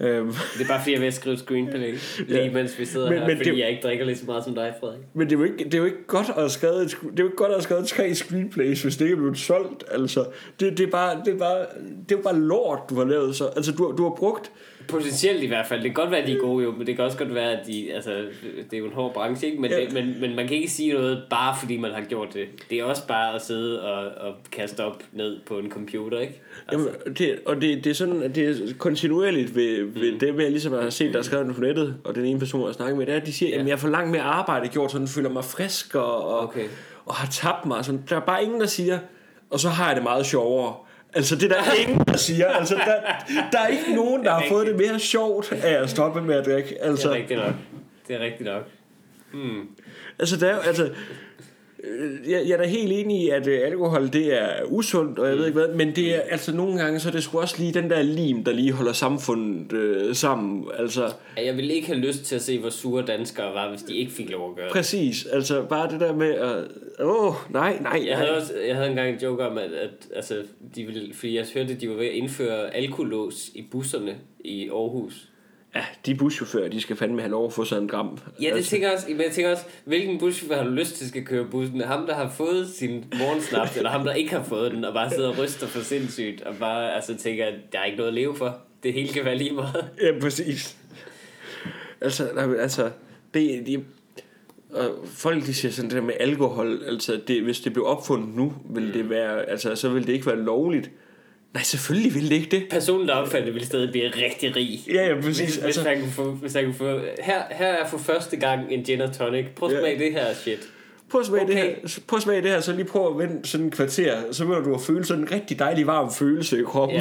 [0.00, 1.94] Øhm, Det er bare fordi, jeg at skrive screenplay,
[2.28, 2.50] lige Ja.
[2.52, 4.54] mens vi sidder Men- her, men fordi det- jeg ikke drikker lige så meget som
[4.54, 5.00] dig, Frederik.
[5.14, 7.06] men det er, jo ikke, det er jo ikke godt at have skrevet, et, det
[7.06, 9.84] er jo ikke godt at have skrevet tre screenplays, hvis det ikke er blevet solgt.
[9.90, 10.24] Altså,
[10.60, 11.66] det, det, er bare, det, er bare,
[12.08, 13.36] det er bare lort, du har lavet.
[13.36, 14.50] Så, altså, du, du har brugt
[14.90, 15.80] Potentielt i hvert fald.
[15.82, 17.60] Det kan godt være, at de er gode jo, men det kan også godt være,
[17.60, 17.92] at de...
[17.94, 18.10] Altså,
[18.70, 19.60] det er jo en hård branche, ikke?
[19.62, 19.80] Men, Ja.
[19.80, 22.46] det, men, men man kan ikke sige noget, bare fordi man har gjort det.
[22.70, 26.40] Det er også bare at sidde og, og kaste op ned på en computer, ikke?
[26.68, 30.18] Altså, Jamen, det, og det, det er sådan, at det er kontinuerligt ved, ved mm.
[30.18, 32.60] det med, ligesom jeg har set, der er skrevet på nettet, og den ene person,
[32.60, 33.62] jeg har snakket med, det er, at de siger, Ja.
[33.62, 36.64] at jeg får langt mere arbejde gjort, så den føler mig frisk og, og, Okay.
[37.06, 37.84] og har tabt mig.
[37.84, 38.98] Sådan, der er bare ingen, der siger,
[39.50, 40.74] og så har jeg det meget sjovere.
[41.14, 42.46] Altså, det er der ingen, der siger.
[42.46, 42.94] Altså, der,
[43.52, 46.44] der er ikke nogen, der har fået det mere sjovt af at stoppe med at
[46.46, 46.68] drikke.
[46.68, 47.54] det Altså, er rigtigt nok.
[48.08, 48.62] Det er rigtigt nok.
[49.32, 49.68] Hmm.
[50.18, 50.90] Altså, der er altså,
[52.28, 55.36] jeg, jeg er da helt enig i, at øh, alkohol, det er usundt, og jeg
[55.38, 57.74] ved ikke hvad, men det er, altså, nogle gange, så er det sgu også lige
[57.74, 60.64] den der lim, der lige holder samfundet øh, sammen.
[60.78, 63.96] Altså, Jeg ville ikke have lyst til at se, hvor sure danskere var, hvis de
[63.96, 64.72] ikke fik lov at gøre det.
[64.72, 65.26] præcis.
[65.26, 66.64] Altså, bare det der med at,
[67.06, 70.34] åh, nej, nej, Jeg havde, også, jeg havde engang en joke om, at, at altså,
[70.74, 74.14] de ville, fordi jeg hørte, at de var ved at indføre alkolås i busserne
[74.44, 75.29] i Aarhus.
[75.74, 78.18] Ja, de buschauffører, de skal fandme have lov at få sig en gram.
[78.40, 79.06] Ja, det altså, tænker jeg også.
[79.08, 81.80] Men jeg tænker også, hvilken buschauffør har du lyst til skal køre bussen?
[81.80, 85.10] Ham, der har fået sin morgensnaps, eller ham, der ikke har fået den, og bare
[85.10, 88.14] sidder og ryster for sindssygt, og bare altså, tænker, at der er ikke noget at
[88.14, 88.58] leve for.
[88.82, 89.90] Det hele kan være lige meget.
[90.02, 90.76] Ja, præcis.
[92.00, 92.90] Altså, men altså,
[93.34, 93.84] det, de,
[94.72, 98.36] og folk de siger sådan det der med alkohol, altså det, hvis det blev opfundet
[98.36, 100.90] nu, ville det være, altså så ville det ikke være lovligt.
[101.54, 102.66] Nej, selvfølgelig ville det ikke det.
[102.70, 104.80] Personen, der opfandt det, ville stadig blive rigtig rig.
[104.94, 105.38] Ja, ja, præcis.
[105.38, 107.00] Hvis, hvis, Altså, han kunne få, hvis han kunne få...
[107.22, 109.46] Her, her er for første gang en gin og tonic.
[109.56, 109.80] Prøv at Ja.
[109.80, 110.68] smage det her shit.
[111.10, 111.54] prøv at smage okay.
[111.54, 114.32] det her, prøv at smage det her, så lige prøv at vente sådan en kvarter,
[114.32, 116.96] så vil du at føle sådan en rigtig dejlig varm følelse i kroppen.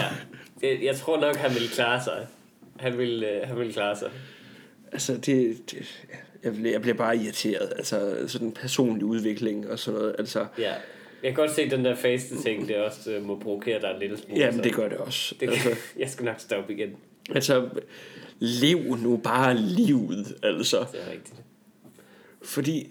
[0.61, 0.75] Ja.
[0.83, 2.27] Jeg tror nok, han ville klare sig.
[2.79, 4.09] Han ville, øh, han ville klare sig.
[4.91, 6.05] Altså, det, det
[6.43, 7.73] jeg, bliver, jeg bliver bare irriteret.
[7.77, 10.15] Altså, sådan en personlig udvikling og sådan noget.
[10.19, 10.73] Altså, Ja.
[11.23, 13.91] Jeg kan godt se, at den der faste ting, det også øh, må provokere dig
[13.93, 14.39] en lille smule.
[14.39, 15.35] jamen, så det gør det også.
[15.39, 16.89] det, Altså, jeg skal nok stoppe igen.
[17.35, 17.69] altså,
[18.39, 20.77] lev nu bare livet, altså.
[20.91, 21.35] Det er rigtigt.
[22.41, 22.89] Fordi,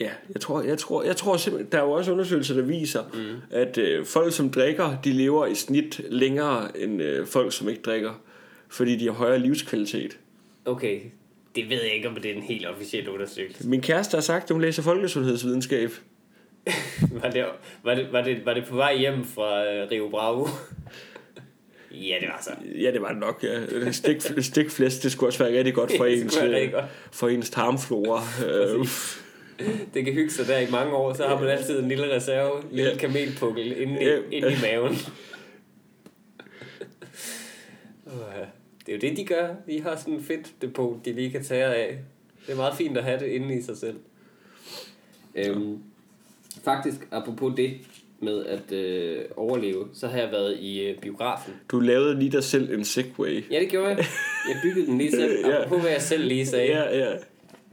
[0.00, 3.02] ja, jeg tror, jeg tror, jeg tror simpelthen, der er jo også undersøgelser, der viser,
[3.14, 3.36] mm.
[3.50, 7.82] at øh, folk, som drikker, de lever i snit længere end øh, folk, som ikke
[7.82, 8.20] drikker.
[8.68, 10.18] Fordi de har højere livskvalitet.
[10.64, 11.00] Okay,
[11.56, 13.68] det ved jeg ikke, om det er en helt officiel undersøgelse.
[13.68, 15.90] Min kæreste har sagt, at hun læser folkesundhedsvidenskab.
[17.22, 17.44] Var det,
[17.82, 20.46] var det, var det, var det på vej hjem fra øh, Rio Bravo?
[22.08, 22.50] ja, det var så.
[22.82, 23.92] Ja, det var det nok, ja.
[23.92, 24.16] Stik,
[24.52, 26.84] stikflæsk, det skulle også være rigtig godt for Det ens, øh, godt.
[27.12, 28.22] for ens tarmflora.
[28.48, 28.86] Øh,
[29.94, 32.56] Det kan hygge sig der i mange år, så har man altid en lille reserve,
[32.62, 32.96] en lille Ja.
[32.96, 34.16] kamelpukkel inde i, Ja.
[34.30, 34.96] inde i maven.
[38.86, 39.48] Det er jo det, de gør.
[39.66, 41.98] De har sådan en fedt depot, de lige kan tage af.
[42.46, 43.96] Det er meget fint at have det inde i sig selv.
[45.34, 45.78] Øhm,
[46.64, 47.70] faktisk, apropos det
[48.20, 51.54] med at øh, overleve, så har jeg været i øh, biografen.
[51.70, 53.44] du lavede lige dig selv en segway.
[53.50, 53.98] Ja, det gjorde jeg.
[54.48, 55.32] Jeg byggede den lige selv.
[55.46, 55.62] Ja.
[55.62, 56.66] Apropos hvad jeg selv lige sagde.
[56.72, 57.12] Ja, ja.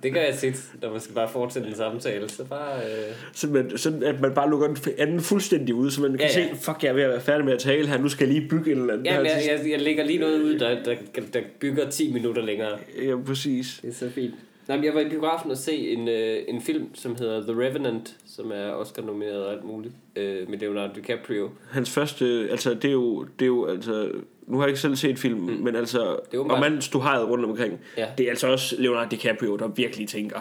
[0.04, 2.30] Det gør jeg tit, når man skal bare fortsætte en samtale.
[2.30, 2.78] Så bare...
[2.80, 3.16] Øh...
[3.34, 6.26] Så man, sådan at man bare lukker den anden fuldstændig ud, så man kan Ja,
[6.40, 8.28] ja, se, fuck, jeg er ved at være færdig med at tale her, nu skal
[8.28, 9.06] jeg lige bygge en eller anden.
[9.06, 10.96] Ja, men jeg, jeg, jeg lægger lige noget ud, der, der,
[11.34, 12.78] der bygger 10 minutter længere.
[13.04, 13.80] ja, præcis.
[13.82, 14.34] Det er så fint.
[14.68, 17.62] Nej, men jeg var i biografen og se en, øh, en film, som hedder The
[17.62, 21.50] Revenant, som er Oscar-nomineret og alt muligt, øh, med Leonardo DiCaprio.
[21.72, 24.12] Hans første, altså det er jo, det er jo altså,
[24.48, 25.64] nu har jeg ikke selv set filmen, mm.
[25.64, 28.06] men altså, er og mens du har rundt omkring, Ja.
[28.18, 30.40] det er altså også Leonardo DiCaprio, der virkelig tænker,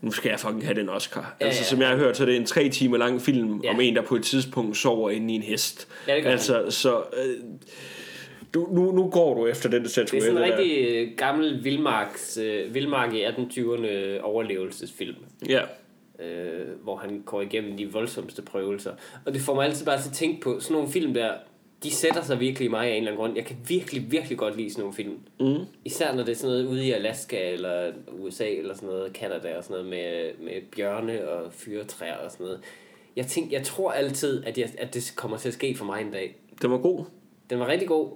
[0.00, 1.36] nu skal jeg fucking have den Oscar.
[1.40, 1.64] Ja, altså ja.
[1.64, 3.70] som jeg har hørt, så er det en tre timer lang film Ja.
[3.74, 5.88] om en, der på et tidspunkt sover inde i en hest.
[6.08, 7.44] Ja, det altså, så øh,
[8.54, 10.58] du, nu, nu går du efter den Det er statuette sådan en der.
[10.58, 15.16] rigtig øh, gammel vildmarks, øh, vildmark i 1820'erne overlevelsesfilm.
[15.48, 15.60] Ja,
[16.18, 18.92] øh, hvor han går igennem de voldsomste prøvelser.
[19.26, 21.32] Og det får mig altid bare til at tænke på, sådan nogle film der,
[21.82, 23.36] de sætter sig virkelig i mig af en eller anden grund.
[23.36, 25.18] Jeg kan virkelig, virkelig godt lide sådan nogle film.
[25.40, 25.64] mm.
[25.84, 29.56] Især når det er sådan noget ude i Alaska eller USA eller sådan noget, Canada
[29.56, 32.60] og sådan noget med, med bjørne og fyretræer og sådan noget.
[33.16, 36.00] Jeg, tænk, jeg tror altid, at, jeg, at det kommer til at ske for mig
[36.00, 36.36] en dag.
[36.62, 37.04] den var god.
[37.50, 38.10] Den var rigtig god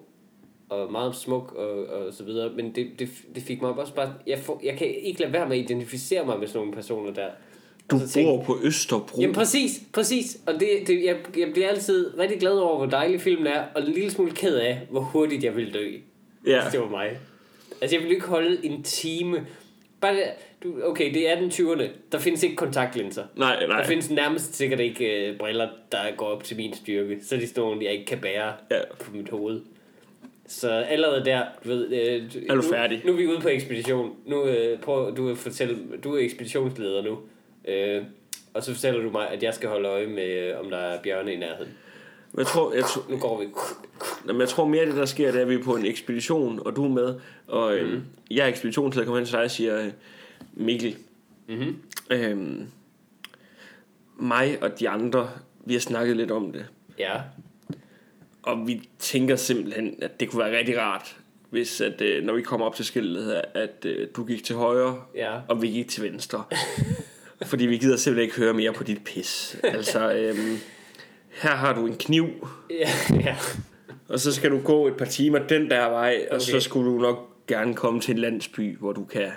[0.72, 4.14] og meget smuk og, og så videre, men det, det, det fik mig også bare...
[4.26, 7.12] Jeg, får, jeg kan ikke lade være med at identificere mig med sådan nogle personer
[7.12, 7.26] der.
[7.90, 9.20] Du bor på Østerbro.
[9.20, 10.38] Jamen præcis, præcis.
[10.46, 13.82] Og det, det, jeg, jeg bliver altid rigtig glad over, hvor dejlig filmen er, og
[13.82, 15.90] en lille smule ked af, hvor hurtigt jeg vil dø,
[16.46, 16.62] ja.
[16.62, 17.18] hvis det var mig.
[17.80, 19.46] Altså jeg vil ikke holde en time.
[20.00, 20.16] Bare
[20.62, 21.88] du, okay, det er 1820'erne.
[22.12, 23.24] Der findes ikke kontaktlinser.
[23.36, 23.78] Nej, nej.
[23.78, 27.18] Der findes nærmest sikkert ikke øh, briller, der går op til min styrke.
[27.22, 28.76] Så de nogle, jeg ikke kan bære Ja.
[29.00, 29.60] på mit hoved.
[30.52, 31.92] Så allerede der, du ved...
[31.92, 33.02] Øh, Er du nu, færdig?
[33.04, 34.16] Nu er vi ude på ekspedition.
[34.26, 35.78] Nu øh, prøv du at fortælle...
[36.04, 37.18] Du er ekspeditionsleder nu.
[37.68, 38.02] Øh,
[38.54, 41.02] og så fortæller du mig, at jeg skal holde øje med, øh, om der er
[41.02, 41.72] bjørne i nærheden.
[42.32, 43.46] Men jeg tror, jeg, tror, Nu går vi.
[44.28, 46.60] Jamen, jeg tror mere, det der sker, det er, at vi er på en ekspedition,
[46.66, 47.14] og du er med,
[47.46, 47.90] og Mhm.
[47.92, 48.02] mm.
[48.30, 49.90] jeg er ekspeditionsleder, kommer hen til dig og siger, øh,
[50.54, 50.96] Mikkel,
[51.48, 51.76] Mm-hmm.
[52.10, 52.66] øhm,
[54.16, 55.30] mig og de andre,
[55.64, 56.66] vi har snakket lidt om det,
[56.98, 57.14] Ja.
[58.42, 61.16] Og vi tænker simpelthen, at det kunne være rigtig rart,
[61.50, 65.00] hvis at, øh, når vi kommer op til skiltet at øh, du gik til højre,
[65.14, 65.40] Ja.
[65.48, 66.44] og vi gik til venstre.
[67.46, 69.56] Fordi vi gider simpelthen ikke høre mere på dit pis.
[69.64, 70.58] Altså, øhm,
[71.30, 72.26] her har du en kniv,
[72.70, 72.88] Ja.
[73.24, 73.36] ja.
[74.08, 76.44] Og så skal du gå et par timer den der vej, og Okay.
[76.44, 79.28] så skulle du nok gerne komme til en landsby, hvor du kan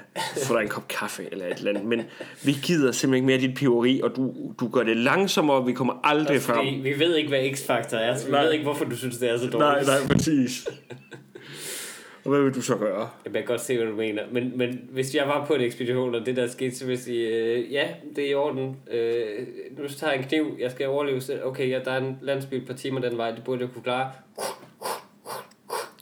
[0.47, 1.85] få dig en kop kaffe eller et eller andet.
[1.85, 2.01] Men
[2.43, 5.73] vi gider simpelthen ikke mere dit piveri, og du, du gør det langsommere, og vi
[5.73, 6.83] kommer aldrig Også frem.
[6.83, 8.43] vi ved ikke, hvad X-Factor er, så vi Nej.
[8.43, 9.87] ved ikke, hvorfor du synes, det er så dårligt.
[9.87, 10.67] Nej, nej, præcis.
[12.23, 13.09] og hvad vil du så gøre?
[13.25, 14.23] Jeg kan godt se, hvad du mener.
[14.31, 16.99] Men, men hvis jeg var på en ekspedition, og det der skete, så vil jeg
[17.03, 18.75] sige, øh, ja, det er i orden.
[18.91, 19.47] Øh,
[19.77, 21.39] nu tager jeg en kniv, jeg skal overleve selv.
[21.43, 23.83] Okay, ja, der er en landsby et par timer den vej, det burde jeg kunne
[23.83, 24.11] klare.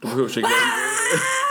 [0.01, 0.49] Du behøver ikke.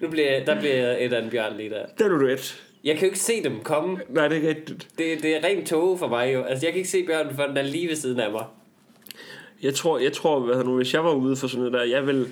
[0.00, 1.86] Nu bliver der bliver et af en bjørn lige der.
[1.98, 2.62] Der er du et.
[2.84, 3.98] Jeg kan jo ikke se dem komme.
[4.08, 4.88] Nej, det er rigtigt.
[4.98, 6.42] Det, det er rent tåge for mig jo.
[6.42, 8.44] Altså, jeg kan ikke se bjørnen, for den er lige ved siden af mig.
[9.62, 12.06] Jeg tror, jeg tror hvad nu, hvis jeg var ude for sådan noget der, jeg
[12.06, 12.26] vil...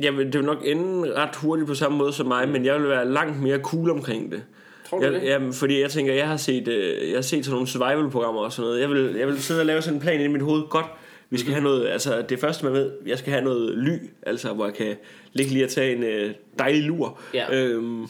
[0.00, 2.80] Jeg vil, det vil nok ende ret hurtigt på samme måde som mig, men jeg
[2.80, 4.42] vil være langt mere cool omkring det.
[4.90, 5.22] Tror du Jeg, det?
[5.22, 8.52] jamen, fordi jeg tænker, jeg har set, øh, jeg har set sådan nogle survival-programmer og
[8.52, 8.80] sådan noget.
[8.80, 10.62] Jeg vil, jeg vil sidde og lave sådan en plan i mit hoved.
[10.68, 10.86] Godt,
[11.32, 14.52] vi skal have noget, altså det første man ved, jeg skal have noget ly, altså
[14.52, 14.96] hvor jeg kan
[15.32, 17.20] ligge lige og tage en øh, dejlig lur.
[17.34, 17.54] Ja.
[17.54, 18.00] Øhm,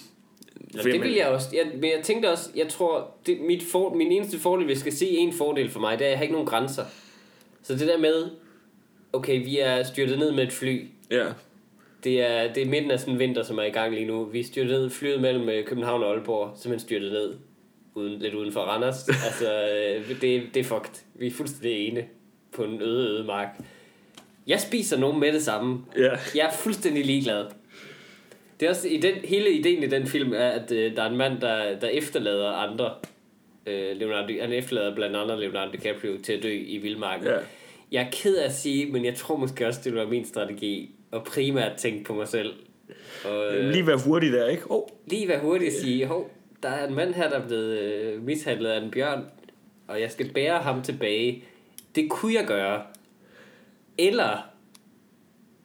[0.75, 1.49] Nå, det vil jeg også.
[1.53, 4.81] Jeg, men jeg tænkte også, jeg tror, det, mit for, min eneste fordel, hvis jeg
[4.81, 6.85] skal se en fordel for mig, det er, at jeg har ikke nogen grænser.
[7.63, 8.31] Så det der med,
[9.13, 10.87] okay, vi er styrtet ned med et fly.
[11.11, 11.27] Ja,
[12.05, 14.25] Det er, det er midten af sådan en vinter, som er i gang lige nu.
[14.25, 17.35] Vi er styrtet ned, flyet mellem øh, København og Aalborg, simpelthen styrtet ned.
[17.95, 19.09] Uden, lidt uden for Randers.
[19.29, 21.05] altså, øh, det, det er fucked.
[21.15, 22.05] Vi er fuldstændig ene
[22.57, 23.49] på en øde, øde mark.
[24.47, 25.85] Jeg spiser nogen med det samme.
[25.99, 26.11] ja.
[26.35, 27.47] Jeg er fuldstændig ligeglad.
[28.61, 31.11] Det er også, i den, hele ideen i den film er, at øh, der er
[31.11, 32.91] en mand, der, der efterlader andre.
[33.67, 37.27] Øh, Leonardo, han efterlader blandt andet Leonardo DiCaprio til at dø i vildmarken.
[37.27, 37.37] Ja.
[37.93, 40.91] Jeg er ked af at sige, men jeg tror måske også, det være min strategi.
[41.11, 42.53] Og primært tænke på mig selv.
[43.25, 44.63] Og, øh, Lige være hurtig der, ikke?
[44.71, 46.31] Oh, lige være hurtig at sige, hov,
[46.63, 49.25] der er en mand her, der er blevet øh, mishandlet af en bjørn,
[49.89, 51.45] og jeg skal bære ham tilbage.
[51.95, 52.83] Det kunne jeg gøre.
[53.99, 54.49] Eller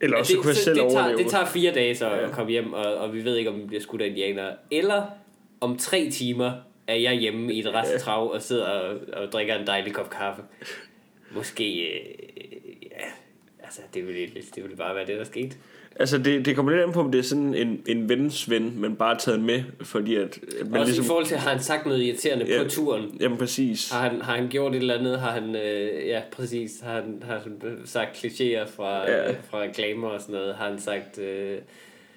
[0.02, 2.26] eller også det, kunne jeg selv det, tager, det tager fire dage så Ja.
[2.28, 4.56] at komme hjem, og, og vi ved ikke, om vi bliver skudt af indianere.
[4.72, 5.06] Eller
[5.62, 6.52] om tre timer
[6.88, 10.42] er jeg hjemme i et restetrav og sidder og, og drikker en dejlig kop kaffe.
[11.32, 12.00] Måske, øh,
[12.84, 13.06] ja,
[13.64, 15.58] altså det ville, det ville bare være det, der skete.
[16.00, 18.74] Altså, det, det kommer lidt an på, om det er sådan en, en vens ven,
[18.82, 20.22] men bare taget med, fordi at...
[20.24, 22.64] at Men man Også ligesom, i forhold til, har han sagt noget irriterende Ja.
[22.64, 23.18] på turen?
[23.20, 23.92] Jamen, præcis.
[23.92, 25.20] Har han, har han gjort et eller andet?
[25.20, 27.52] Har han, øh, ja, præcis, har han, har han
[27.86, 29.18] sagt klichéer fra, Ja.
[29.18, 29.30] ja.
[29.30, 30.56] øh, fra reklamer og sådan noget?
[30.56, 31.58] Har han sagt, øh,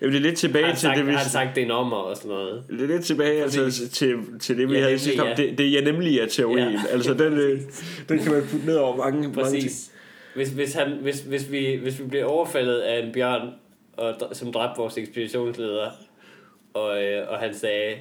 [0.00, 1.12] Jamen, det er lidt tilbage Har han til sagt, det, vi...
[1.12, 2.62] har han sagt, det er en ommer og sådan noget?
[2.70, 5.34] Det er lidt tilbage altså, til, til det, vi Ja, havde sidst ja.
[5.36, 6.72] Det, det er nemlig er teorien.
[6.72, 6.78] Ja.
[6.92, 7.60] Altså, den, øh,
[8.08, 9.34] den kan man putte ned over mange, mange ting.
[9.62, 9.90] Præcis.
[10.34, 13.48] Hvis, hvis, han, hvis, hvis, vi, hvis vi bliver overfaldet af en bjørn,
[14.00, 15.90] og, som dræbte vores ekspeditionsleder,
[16.74, 17.96] og, øh, og han sagde,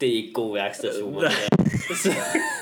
[0.00, 1.20] det er ikke god værkstedshumor.
[1.20, 1.28] her."
[2.02, 2.12] så,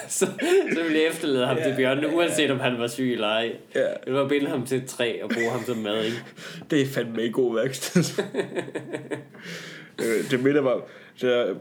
[0.08, 0.26] så,
[0.74, 3.56] så ville jeg efterlade ham til bjørnene, uanset om han var syg eller ej.
[3.74, 3.86] Ja.
[4.04, 6.04] Det var binde ham til et træ og bruge ham som mad.
[6.04, 6.16] Ikke?
[6.70, 8.24] Det er fandme ikke god værksted.
[9.98, 10.74] Øh, det minder mig
[11.24, 11.56] øh,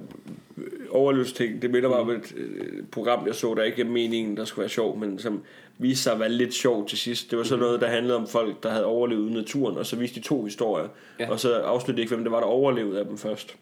[0.90, 4.46] overløbsting, det minder mig om et øh, program, jeg så, der ikke er meningen, der
[4.46, 5.44] skulle være sjov, men som
[5.78, 7.32] viste sig at være lidt sjov til sidst.
[7.32, 9.86] Det var sådan noget, der handlede om folk, der havde overlevet ude i naturen, og
[9.86, 10.88] så viste de to historier,
[11.20, 11.30] Ja.
[11.32, 13.56] og så afsluttede de ikke, hvem det var, der overlevede af dem først.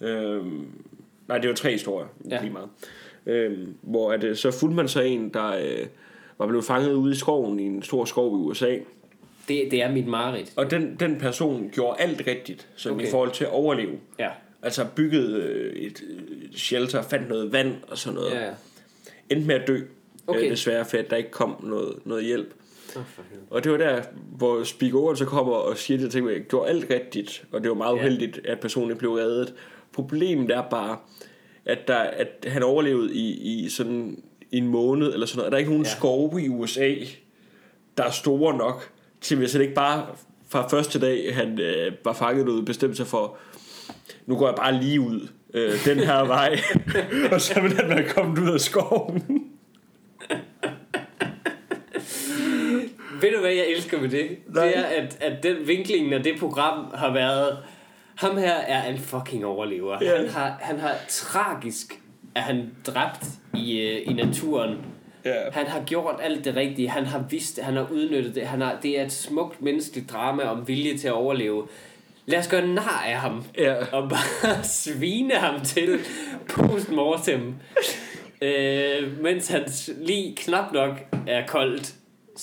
[0.00, 0.66] Øhm,
[1.28, 2.40] nej, det var tre historier, Ja.
[2.42, 2.68] lige meget.
[3.26, 5.86] Øhm, hvor at, øh, så fulgte man så en, der øh,
[6.38, 8.76] var blevet fanget ude i skoven, i en stor skov i USA,
[9.48, 10.52] Det, det er mit mareridt.
[10.56, 13.06] og den, den person gjorde alt rigtigt, som okay.
[13.06, 13.92] I forhold til at overleve.
[14.18, 14.28] Ja.
[14.62, 18.32] Altså byggede øh, et øh, shelter, fandt noget vand og sådan noget.
[18.34, 18.48] Ja.
[19.30, 19.80] Endte med at dø,
[20.26, 20.38] Okay.
[20.38, 20.44] okay.
[20.44, 22.54] øh, desværre, for at der ikke kom noget, noget hjælp.
[22.96, 23.02] Oh.
[23.50, 24.02] Og det var der,
[24.36, 27.60] hvor Speak Over så kommer og siger det til mig, jeg gjorde alt rigtigt, og
[27.60, 28.00] det var meget Ja.
[28.00, 29.54] uheldigt, at personen blev reddet.
[29.92, 30.96] Problemet er bare,
[31.64, 33.30] at, der, at han overlevede i,
[33.64, 35.46] i sådan en måned eller sådan noget.
[35.46, 35.90] Er der ikke nogen ja.
[35.90, 36.94] skove i USA,
[37.98, 40.06] der er store nok, til hvis han ikke bare
[40.48, 43.36] fra første dag, han øh, var fanget ud, bestemte sig for,
[44.26, 46.60] nu går jeg bare lige ud øh, den her vej,
[47.32, 49.51] og så vil han være kommet ud af skoven.
[53.22, 54.28] Ved du hvad jeg elsker ved det?
[54.48, 54.64] Nej.
[54.66, 57.58] Det er at, at den vinklingen af det program har været
[58.14, 60.16] Ham her er en fucking overlever Ja.
[60.16, 62.00] han, har, han har tragisk
[62.34, 64.78] Er han dræbt i, øh, i naturen
[65.24, 65.34] Ja.
[65.52, 68.60] Han har gjort alt det rigtige Han har vidst det, han har udnyttet det han
[68.60, 71.66] har, Det er et smukt menneskeligt drama om vilje til at overleve
[72.26, 73.74] Lad os gøre nar af ham Ja.
[73.92, 75.98] og bare svine ham til
[76.48, 77.54] postmortem,
[78.42, 80.90] øh, mens hans lige knap nok
[81.26, 81.94] er koldt.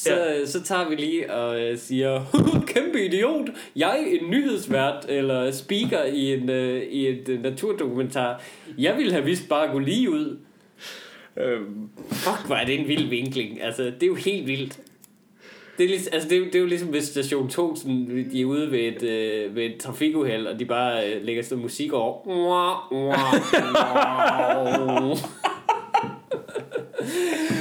[0.03, 0.45] Så, ja.
[0.45, 2.25] så tager vi lige og øh, siger,
[2.67, 8.41] kæmpe idiot, jeg er en nyhedsvært eller speaker i en øh, i et øh, naturdokumentar.
[8.77, 10.37] Jeg ville have vist bare at gå lige ud.
[11.37, 13.61] Øhm, Fuck, hvor er det en vild vinkling.
[13.61, 14.79] Altså, det er jo helt vildt.
[15.77, 18.27] Det er, ligesom, altså, det, er, jo- det er jo ligesom hvis station 2 sådan,
[18.31, 21.61] de er ude ved et, øh, ved et trafikuheld, og de bare øh, lægger sådan
[21.61, 22.19] musik over.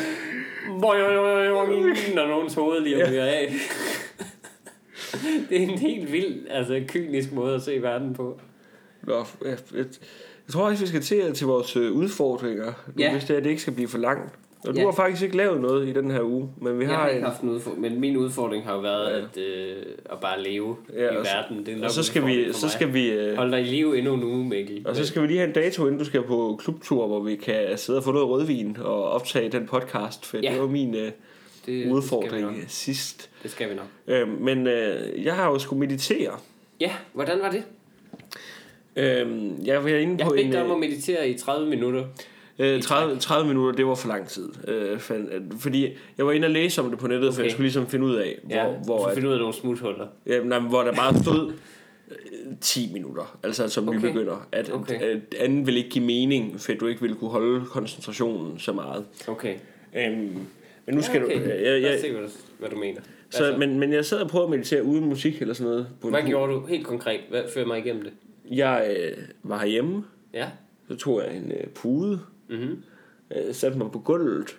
[0.83, 2.15] Wah, wah, wah.
[2.15, 3.53] Når nogens hoved lige ryger af.
[5.49, 8.41] det er en helt vild, altså kynisk måde at se verden på.
[9.03, 9.79] Nå, jeg, jeg,
[10.47, 12.73] jeg tror også, vi skal til, til vores øh, udfordringer, nu,
[13.03, 13.13] Ja.
[13.13, 14.35] hvis det, er, det ikke skal blive for langt.
[14.67, 14.85] Og du Ja.
[14.85, 17.15] har faktisk ikke lavet noget i den her uge, men vi Jeg har har en...
[17.15, 19.19] ikke haft en udfordring, men min udfordring har jo været Ja.
[19.19, 19.77] at, øh,
[20.13, 21.67] at bare leve Ja, i verden.
[21.67, 24.15] Det er Og så skal vi, så skal vi, øh, Hold dig i live endnu
[24.15, 24.83] en uge, Mikkel.
[24.89, 27.37] og så skal vi lige have en dato, inden du skal på klubtur, hvor vi
[27.37, 30.53] kan sidde og få noget rødvin og optage den podcast, for Ja.
[30.53, 31.11] det var min øh,
[31.67, 33.31] det, udfordring Det sidst.
[33.43, 33.87] Det skal vi nok.
[34.07, 36.31] Øh, men øh, jeg har jo skulle meditere.
[36.81, 37.63] Ja, hvordan var det?
[38.97, 40.53] Øh, jeg var inde Jeg på har en...
[40.53, 42.05] dig om Øh, at meditere i 30 minutter.
[42.59, 44.49] Øh, 30, 30 minutter, det var for lang tid.
[44.69, 45.89] Øh, øh, fordi
[46.19, 47.37] jeg var inde og læse om det på nettet, okay.
[47.37, 49.55] for jeg skulle ligesom finde ud af, hvor, Ja, hvor, at, finde ud af nogle
[49.55, 50.07] smuthuller.
[50.27, 51.53] ja, nej, hvor der bare stod
[52.11, 52.17] øh,
[52.61, 53.99] 10 minutter, altså som okay.
[53.99, 54.47] Nybegynder.
[54.53, 55.01] At, okay.
[55.01, 59.05] At anden vil ikke give mening, for du ikke vil kunne holde koncentrationen så meget.
[59.29, 59.55] Okay.
[59.97, 60.39] Øhm,
[60.87, 61.35] men nu skal ja, okay.
[61.35, 61.41] du...
[61.53, 62.29] Øh, jeg, os jeg, se, hvad du,
[62.59, 63.01] hvad du mener.
[63.31, 65.89] så, altså, men, men jeg sad og prøvede at meditere uden musik eller sådan noget.
[66.01, 67.21] På hvad gjorde du helt konkret?
[67.31, 68.13] Hvad, før mig igennem det.
[68.51, 70.05] Jeg øh, var herhjemme,
[70.35, 70.47] Ja.
[70.89, 72.83] så tog jeg en øh, pude, Mm-hmm.
[73.31, 74.59] øh, satte mig på gulvet,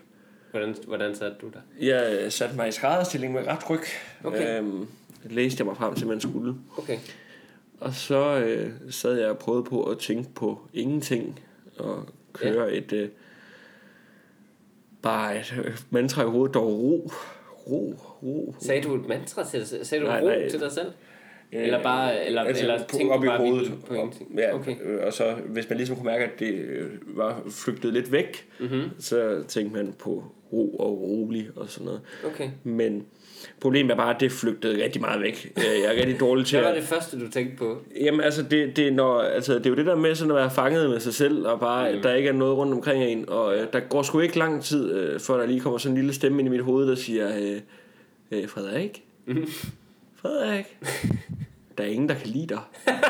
[0.52, 1.62] Hvordan, hvordan satte du dig?
[1.88, 3.82] Jeg satte mig i skrædderstilling med ret ryg.
[4.24, 4.60] Okay.
[4.60, 4.88] Øhm,
[5.24, 6.56] læste jeg mig frem til, man skulle.
[6.78, 6.98] Okay.
[7.80, 11.40] Og så øh, sad jeg og prøvede på at tænke på ingenting.
[11.78, 12.78] Og køre ja.
[12.78, 12.94] et...
[12.94, 13.10] Øh,
[15.02, 17.12] bare et øh, mantra i hovedet, der var ro.
[17.68, 18.56] Ro, ro.
[18.60, 19.86] Sagde du et mantra til dig selv?
[19.86, 20.50] Sagde du Nej, ro nej.
[20.50, 20.92] til dig selv?
[21.52, 23.72] Eller bare, eller, altså, eller tænkte op i hovedet.
[23.88, 24.40] på ingenting?
[24.40, 24.76] Ja, Okay.
[24.86, 28.46] øh, og så hvis man ligesom kunne mærke, at det øh, var flygtet lidt væk,
[28.60, 28.82] Mm-hmm.
[29.00, 30.24] så tænkte man på
[30.54, 32.02] ro og rolig og sådan noget.
[32.26, 32.50] Okay.
[32.64, 33.06] Men
[33.62, 35.52] problemet er bare, at det flygtede rigtig meget væk.
[35.58, 36.82] Øh, Jeg er rigtig dårlig til Hvad var at...
[36.82, 37.78] det første, du tænkte på?
[38.02, 40.52] Jamen altså det, det, når, altså, det er jo det der med sådan at være
[40.52, 41.96] fanget med sig selv, og bare, Mm.
[41.98, 42.02] mm.
[42.02, 44.92] der ikke er noget rundt omkring en, og øh, der går sgu ikke lang tid,
[44.94, 47.30] øh, før der lige kommer sådan en lille stemme ind i mit hoved, der siger,
[47.40, 47.58] øh,
[48.32, 49.46] øh, Frederik, Mhm.
[50.22, 50.78] Frederik,
[51.78, 52.60] der er ingen, der kan lide dig.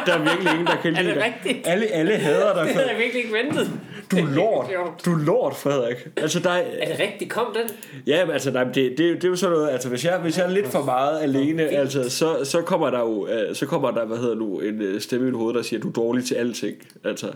[0.05, 1.33] Der er virkelig ingen, der kan Er lide det dig.
[1.45, 1.67] rigtigt?
[1.67, 2.63] Alle, alle hader dig.
[2.67, 3.71] Det havde jeg virkelig ikke ventet.
[4.11, 4.65] Du er lort.
[5.05, 6.07] Du er lort, Frederik.
[6.17, 7.31] Altså, der er, Er det rigtigt?
[7.31, 7.75] Kom den?
[8.07, 10.37] Ja, men altså, nej, det, det, det, er jo sådan noget, altså hvis jeg, hvis
[10.37, 13.91] jeg er lidt for meget alene, altså, så, så kommer der jo, uh, så kommer
[13.91, 16.25] der, hvad hedder nu, en uh, stemme i mit hoved, der siger, du er dårlig
[16.25, 16.77] til alting.
[17.03, 17.31] Altså,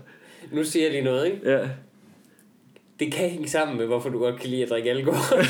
[0.51, 1.51] Nu siger jeg lige noget, ikke?
[1.51, 1.59] ja.
[2.99, 5.37] Det kan hænge sammen med, hvorfor du godt kan lide at drikke alkohol.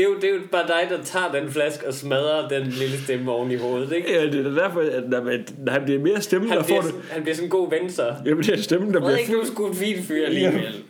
[0.00, 2.66] det, er jo, det er jo bare dig, der tager den flaske og smadrer den
[2.66, 4.12] lille stemme oven i hovedet, ikke?
[4.12, 6.80] ja, det er derfor, at nej, men, nej, det er mere stemmen, Han der får
[6.80, 7.10] bliver, det.
[7.10, 8.14] han bliver sådan en god ven, så.
[8.26, 10.84] Jamen, det er stemmen, der bliver Frederik, du er sgu en fin fyr alligevel.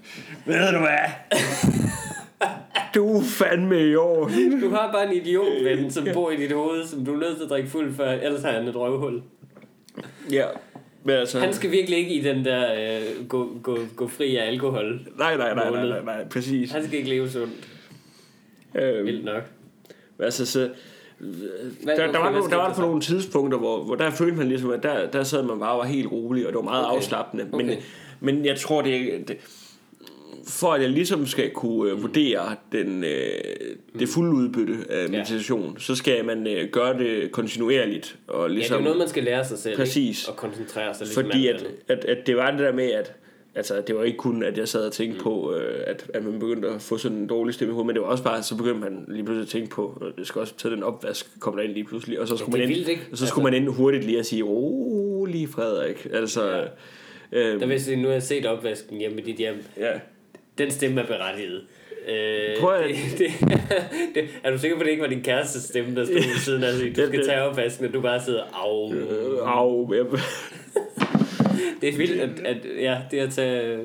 [0.47, 1.39] Ved du hvad?
[2.95, 4.31] Du er fandme i år.
[4.63, 7.45] Du har bare en idiotven, som bor i dit hoved, som du er nødt til
[7.45, 9.23] at drikke fuld før, ellers har han et røvhul.
[10.33, 10.45] Ja,
[11.05, 11.39] men altså...
[11.39, 15.01] Han skal virkelig ikke i den der øh, gå, gå, gå fri af alkohol.
[15.19, 16.71] Nej, nej, nej, nej, nej, nej, præcis.
[16.73, 17.53] Han skal ikke leve sundt.
[18.75, 19.43] Øhm, Vildt nok.
[20.18, 20.71] altså, så,
[21.18, 24.49] Hvad, der, der, var, nogle, der var på nogle tidspunkter, hvor, hvor der følte man
[24.49, 26.87] ligesom, at der, der sad man bare og var helt rolig, og det var meget
[26.87, 26.97] Okay.
[26.97, 27.45] afslappende.
[27.53, 27.77] Men, Okay.
[28.21, 29.37] men jeg tror, det, det
[30.49, 33.11] for at jeg ligesom skal kunne øh, vurdere den, øh,
[33.99, 38.18] det fulde udbytte af meditation, så skal man øh, gøre det kontinuerligt.
[38.29, 39.77] Og Ja, det er ligesom, jo noget, man skal lære sig selv.
[39.77, 40.23] Præcis.
[40.23, 40.31] Ikke?
[40.31, 43.12] Og koncentrere sig ligesom fordi at, at, at det var det der med, at
[43.55, 45.22] altså, det var ikke kun, at jeg sad og tænkte mm.
[45.22, 47.94] på, øh, at, at man begyndte at få sådan en dårlig stemme i hovedet, men
[47.94, 50.40] det var også bare, så begyndte man lige pludselig at tænke på, at det skal
[50.40, 52.86] også tage den opvask, kom der ind lige pludselig, og så skulle, er man, ind,
[52.86, 56.51] vildt, og så skulle man ind hurtigt lige at sige, rolig Frederik, altså...
[56.51, 56.64] Ja.
[57.32, 59.64] Der Øh, jeg sige, nu har jeg set opvasken hjemme i dit hjem.
[59.76, 59.92] ja.
[60.59, 61.62] Den stemme er berettiget.
[62.09, 63.30] Øh, Prøv at- det, det,
[64.14, 66.38] det, er du sikker på, at det ikke var din kæreste stemme, der stod ved
[66.38, 66.72] siden af?
[66.74, 66.96] sig?
[66.96, 68.94] Du skal tage opvasken, og du bare sidder, au.
[68.94, 70.07] Øh, au, jeg,
[71.81, 73.79] Det er vildt, at, at ja, det at tage...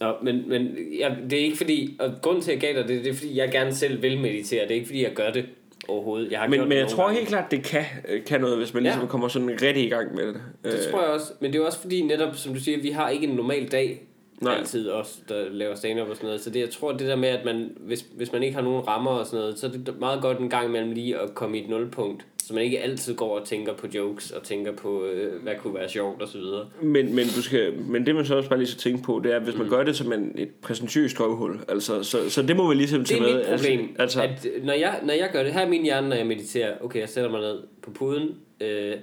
[0.00, 2.88] Nå, men, men ja, det er ikke fordi, og grunden til, at jeg gav dig
[2.88, 4.62] det, det er fordi, jeg gerne selv vil meditere.
[4.62, 5.46] Det er ikke fordi, jeg gør det
[5.88, 6.32] overhovedet.
[6.32, 7.16] Jeg har men, gjort men jeg tror gange.
[7.16, 8.88] helt klart, det kan, øh, kan noget, hvis man Ja.
[8.90, 10.40] ligesom kommer sådan rigtig i gang med det.
[10.64, 11.32] Det tror jeg også.
[11.40, 14.02] Men det er også fordi, netop som du siger, vi har ikke en normal dag.
[14.40, 14.54] Nej.
[14.54, 16.40] Altid os, der laver stand-up og sådan noget.
[16.40, 18.86] Så det, jeg tror, det der med, at man, hvis, hvis man ikke har nogen
[18.88, 21.58] rammer og sådan noget, så er det meget godt en gang imellem lige at komme
[21.58, 22.26] i et nulpunkt.
[22.46, 25.74] Så man ikke altid går og tænker på jokes og tænker på, øh, hvad kunne
[25.74, 26.66] være sjovt og så videre.
[26.82, 29.34] Men, men, du skal, men det man så også bare lige skal tænke på, det
[29.34, 29.70] er, hvis man Mm.
[29.70, 33.08] gør det som en, et præsentøst røvhul, altså, så, så det må man ligesom Det
[33.08, 33.34] tage er med.
[33.36, 35.82] mit problem, Altså, altså, at øh, når jeg, når jeg gør det, her er min
[35.82, 36.74] hjerne, når jeg mediterer.
[36.80, 38.28] Okay, jeg sætter mig ned på puden.
[38.60, 38.94] Øh,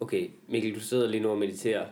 [0.00, 1.82] okay, Mikkel, du sidder lige nu og mediterer.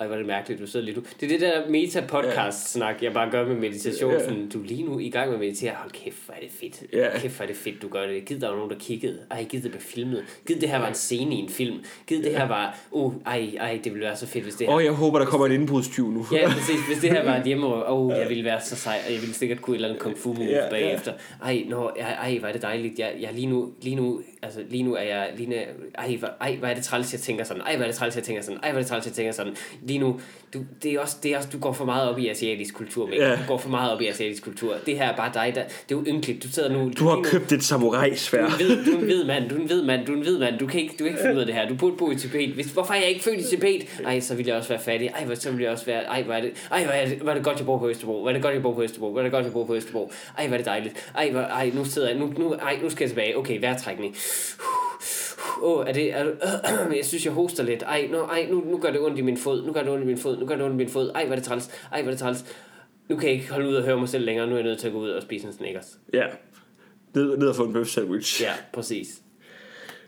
[0.00, 1.02] Ej, hvor er det mærkeligt, du sidder lige nu.
[1.20, 4.12] Det er det der meta-podcast-snak, jeg bare gør med meditation.
[4.12, 4.24] Ja.
[4.24, 5.72] Sådan, du er lige nu i gang med at meditere.
[5.74, 6.82] Hold kæft, hvor er det fedt.
[6.92, 7.18] Ja.
[7.18, 8.24] Kæft, hvor er det fedt, du gør det.
[8.24, 9.18] Gid, der var nogen, der kiggede.
[9.30, 10.24] Ej, gid, det blev filmet.
[10.46, 11.78] Gid, det her var en scene i en film.
[12.06, 12.78] Gid, det her var...
[12.90, 14.74] Uh, ej, ej, det ville være så fedt, hvis det her...
[14.74, 16.26] Åh, jeg håber, der kommer en indbrudstyv nu.
[16.32, 16.86] Ja, præcis.
[16.88, 19.20] Hvis det her var et hjemme, og oh, jeg ville være så sej, og jeg
[19.20, 20.70] ville sikkert kunne et eller andet kung fu move Ja, ja, ja.
[20.70, 21.12] bagefter.
[21.44, 22.98] Ej, nå, ej, ej, hvor er det dejligt.
[22.98, 25.56] Jeg, jeg lige nu, lige nu, altså lige nu er jeg, lige nu,
[25.98, 27.62] ej, hvor, ej, hvor er det træls, jeg tænker sådan.
[27.62, 28.60] Ej, hvor er det træls, jeg tænker sådan.
[28.62, 29.56] Ej, hvor er det træls, jeg tænker sådan.
[29.82, 30.20] Lige nu,
[30.54, 33.06] du, det er også, det er også, du går for meget op i asiatisk kultur,
[33.06, 33.28] Mikkel.
[33.28, 33.32] Ja.
[33.36, 34.74] Du går for meget op i asiatisk kultur.
[34.86, 36.42] Det her er bare dig, der, det er jo ynkeligt.
[36.42, 38.40] Du sidder nu, Du har lige nu, købt et samurai-svær.
[38.40, 40.12] du er, en hvid, du er en hvid mand, du er en hvid mand, du
[40.12, 41.68] er en hvid mand, du kan ikke, du kan ikke finde ud af det her,
[41.68, 42.48] du burde bo i Tibet.
[42.48, 43.86] Hvis, hvorfor er jeg ikke født i Tibet?
[44.06, 45.08] Ej, så ville jeg også være fattig.
[45.08, 47.18] Ej, hvor, så ville jeg også være, ej, hvor er det, ej, hvor er det,
[47.18, 48.20] hvor er det godt, jeg bor på Østerbro.
[48.20, 49.10] Hvor er det godt, jeg bor på Østerbro.
[49.10, 50.12] Hvor er det godt, jeg bor på Østerbro.
[50.38, 51.10] Ej, hvor er det dejligt.
[51.14, 53.38] Ej, hvor, ej, nu sidder jeg, nu, nu, ej, nu skal jeg tilbage.
[53.38, 54.16] Okay, vejrtrækning.
[55.62, 57.82] Åh, oh, er det, er, øh, jeg synes, jeg hoster lidt.
[57.82, 59.66] Ej, nu, ej nu, nu gør det ondt i min fod.
[59.66, 60.38] Nu gør det ondt i min fod.
[60.38, 61.10] Nu gør det ondt i min fod.
[61.14, 61.70] Ej, hvor er det træls.
[61.92, 62.44] Ej, hvor er det træls.
[63.08, 64.46] Nu kan jeg ikke holde ud og høre mig selv længere.
[64.46, 65.98] Nu er jeg nødt til at gå ud og spise en Snickers.
[66.14, 66.26] Ja.
[67.14, 68.42] Ned, ned og få en bøf sandwich.
[68.42, 69.22] Ja, præcis.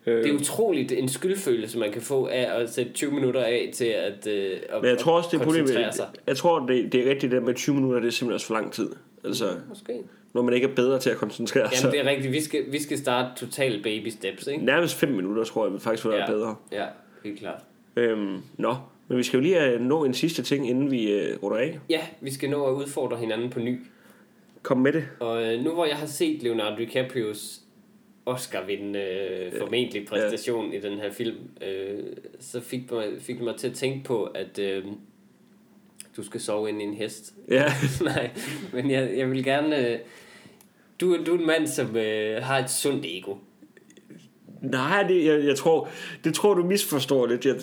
[0.06, 3.70] Øh, Det er utroligt en skyldfølelse, man kan få af at sætte 20 minutter af
[3.74, 6.00] til at, øh, at men jeg tror også, det er problemet.
[6.26, 8.54] Jeg tror, det, det er rigtigt det med 20 minutter, det er simpelthen også for
[8.54, 8.90] lang tid.
[9.24, 9.92] Altså, Måske.
[10.34, 11.84] når man ikke er bedre til at koncentrere sig.
[11.84, 12.32] Jamen, det er rigtigt.
[12.32, 14.64] Vi skal, vi skal starte total baby steps, ikke?
[14.64, 16.26] Nærmest 5 minutter, tror jeg, vil faktisk være Ja.
[16.26, 16.56] bedre.
[16.72, 16.86] Ja,
[17.24, 17.60] helt klart.
[17.96, 18.74] Øhm, nå,
[19.08, 21.78] men vi skal jo lige øh, nå en sidste ting, inden vi øh, runder af.
[21.90, 23.80] Ja, vi skal nå at udfordre hinanden på ny.
[24.62, 25.04] Kom med det.
[25.20, 27.60] Og øh, nu hvor jeg har set Leonardo DiCaprios
[28.26, 30.78] Oscar-vindende øh, formentlig præstation ja.
[30.78, 31.98] i den her film, øh,
[32.40, 34.84] så fik, mig, fik det mig til at tænke på, at øh,
[36.16, 37.34] du skal sove ind i en hest.
[37.50, 37.64] Ja,
[38.04, 38.30] Nej,
[38.72, 39.88] men jeg, jeg vil gerne...
[39.88, 39.98] Øh,
[41.00, 43.34] du, du er en mand, som øh, har et sundt ego.
[44.62, 45.88] nej, det, jeg, jeg tror,
[46.24, 47.54] det tror du misforstår lidt, jeg,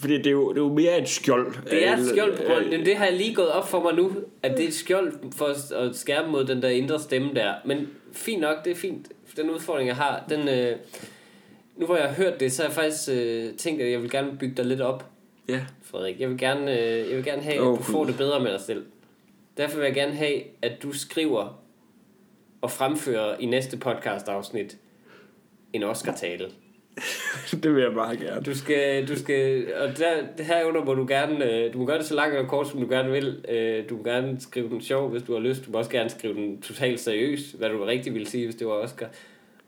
[0.00, 1.54] fordi det er, jo, det er jo mere et skjold.
[1.70, 3.68] Det er et Øh, skjold på grund, øh, men det har jeg lige gået op
[3.68, 6.68] for mig nu, at det er et skjold for at- at skærme mod den der
[6.68, 7.52] indre stemme der.
[7.64, 9.08] Men fint nok, det er fint.
[9.36, 10.48] Den udfordring, jeg har, den...
[10.48, 10.76] Øh,
[11.76, 14.10] nu hvor jeg har hørt det, så har jeg faktisk øh, tænkt, at jeg vil
[14.10, 15.04] gerne bygge dig lidt op,
[15.48, 16.20] Ja, Frederik.
[16.20, 18.60] Jeg vil gerne, øh, jeg vil gerne have, at du får det bedre med dig
[18.60, 18.86] selv.
[19.56, 21.60] Derfor vil jeg gerne have, at du skriver
[22.62, 24.76] at fremføre i næste podcast-afsnit
[25.72, 26.50] en Oscar-tale.
[27.62, 28.40] det vil jeg meget gerne.
[28.42, 31.98] Du skal, du skal, og der, det herunder må du gerne, øh, du må gøre
[31.98, 33.44] det så langt og kort, som du gerne vil.
[33.48, 35.66] Øh, Du må gerne skrive den sjov, hvis du har lyst.
[35.66, 38.66] Du må også gerne skrive den totalt seriøs, hvad du rigtig ville sige, hvis det
[38.66, 39.06] var Oscar.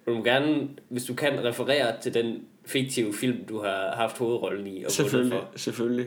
[0.07, 4.67] Du må gerne, hvis du kan, referere til den fiktive film, du har haft hovedrollen
[4.67, 4.85] i.
[4.85, 5.49] Og Selvfølgelig, For.
[5.57, 6.07] selvfølgelig.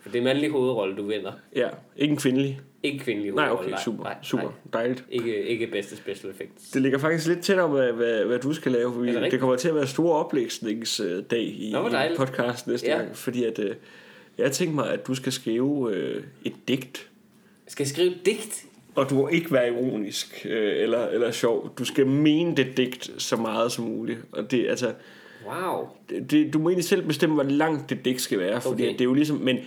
[0.00, 1.32] for det er mandlig hovedrolle, du vinder.
[1.56, 2.60] Ja, ikke en kvindelig.
[2.82, 3.74] Ikke kvindelig Nej, hovedrolle.
[3.74, 4.52] okay, super, nej, super, Nej.
[4.72, 5.04] dejligt.
[5.10, 6.70] Ikke, ikke bedste special effects.
[6.70, 8.92] Det ligger faktisk lidt tættere med, hvad, hvad du skal lave.
[8.94, 12.86] fordi Er det det, kommer til at være stor oplægsningsdag i, Nå, i podcast næste
[12.86, 12.96] Ja.
[12.96, 13.16] gang.
[13.16, 13.74] Fordi at, øh,
[14.38, 17.08] jeg tænker mig, at du skal skrive øh, et digt.
[17.66, 18.64] Skal jeg skrive et digt?
[18.98, 21.72] Og du må ikke være ironisk øh, eller, eller sjov.
[21.78, 24.18] Du skal mene det digt så meget som muligt.
[24.32, 24.92] Og det, altså,
[25.46, 25.88] Wow.
[26.10, 28.60] det, det, du må egentlig selv bestemme, hvor langt det digt skal være.
[28.60, 28.92] Fordi Okay.
[28.92, 29.36] det er jo ligesom...
[29.36, 29.58] Men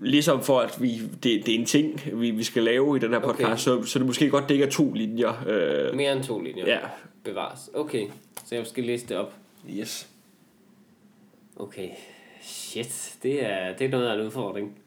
[0.00, 3.10] ligesom for, at vi, det, det er en ting, vi, vi skal lave i den
[3.12, 3.82] her podcast, okay.
[3.84, 5.44] så, så det måske godt, det ikke er to linjer.
[5.48, 6.66] Øh, Mere end to linjer.
[6.66, 6.78] ja,
[7.24, 7.70] Bevares.
[7.74, 8.06] Okay,
[8.44, 9.34] så jeg skal læse det op.
[9.70, 10.08] yes.
[11.56, 11.88] Okay.
[12.42, 14.78] Shit, det er, det er noget af en udfordring.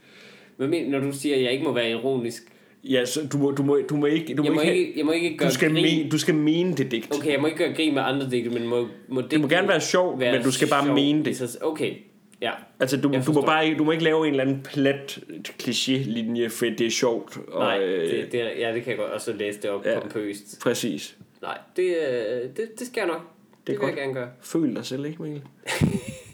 [0.58, 2.44] Men, når du siger, at jeg ikke må være ironisk,
[2.84, 4.36] Ja, så du må, du må, du må ikke...
[4.36, 5.84] Du jeg må ikke, ikke, jeg må ikke gøre du skal, grin.
[5.84, 7.16] mene, du skal mene det digt.
[7.16, 9.68] Okay, jeg må ikke gøre grin med andre digte, men må, må Det må gerne
[9.68, 11.58] være sjovt, men du skal bare sjov mene det.
[11.62, 11.94] Okay,
[12.42, 12.52] ja.
[12.80, 15.20] Altså, du, du, må bare du må ikke lave en eller anden plat
[15.60, 17.38] kliché-linje, for det er sjovt.
[17.48, 19.92] Og, Nej, øh, det, det, ja, det kan jeg godt også læse det op Ja.
[19.94, 20.00] ja.
[20.00, 20.60] pompøst.
[20.62, 21.18] Præcis.
[21.42, 23.22] Nej, det, øh, det, det skal jeg nok.
[23.22, 23.90] Det, det vil godt.
[23.90, 24.30] jeg gerne gøre.
[24.42, 25.42] Føl dig selv, ikke Mikkel?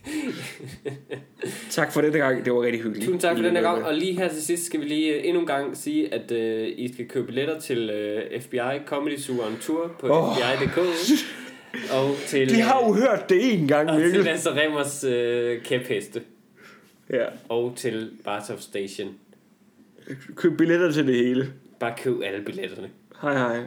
[1.69, 2.45] tak for denne gang.
[2.45, 3.05] Det var rigtig hyggeligt.
[3.05, 4.85] Tusind tak for I den her løbet gang, og lige her til sidst skal vi
[4.85, 8.57] lige øh, endnu en gang sige, at øh, I skal købe billetter til øh, FBI
[8.85, 10.35] Comedy Zoo on Tour på oh.
[10.35, 10.77] FBI.dk
[11.91, 14.23] og til, De har jo hørt det en gang, og til Mikkel.
[14.23, 16.21] Lasse Remmers øh, kæpheste
[17.09, 17.25] Ja.
[17.49, 19.09] og til Bartov Station.
[20.35, 21.53] Køb billetter til det hele.
[21.79, 22.89] Bare køb alle billetterne.
[23.21, 23.59] Hej hej.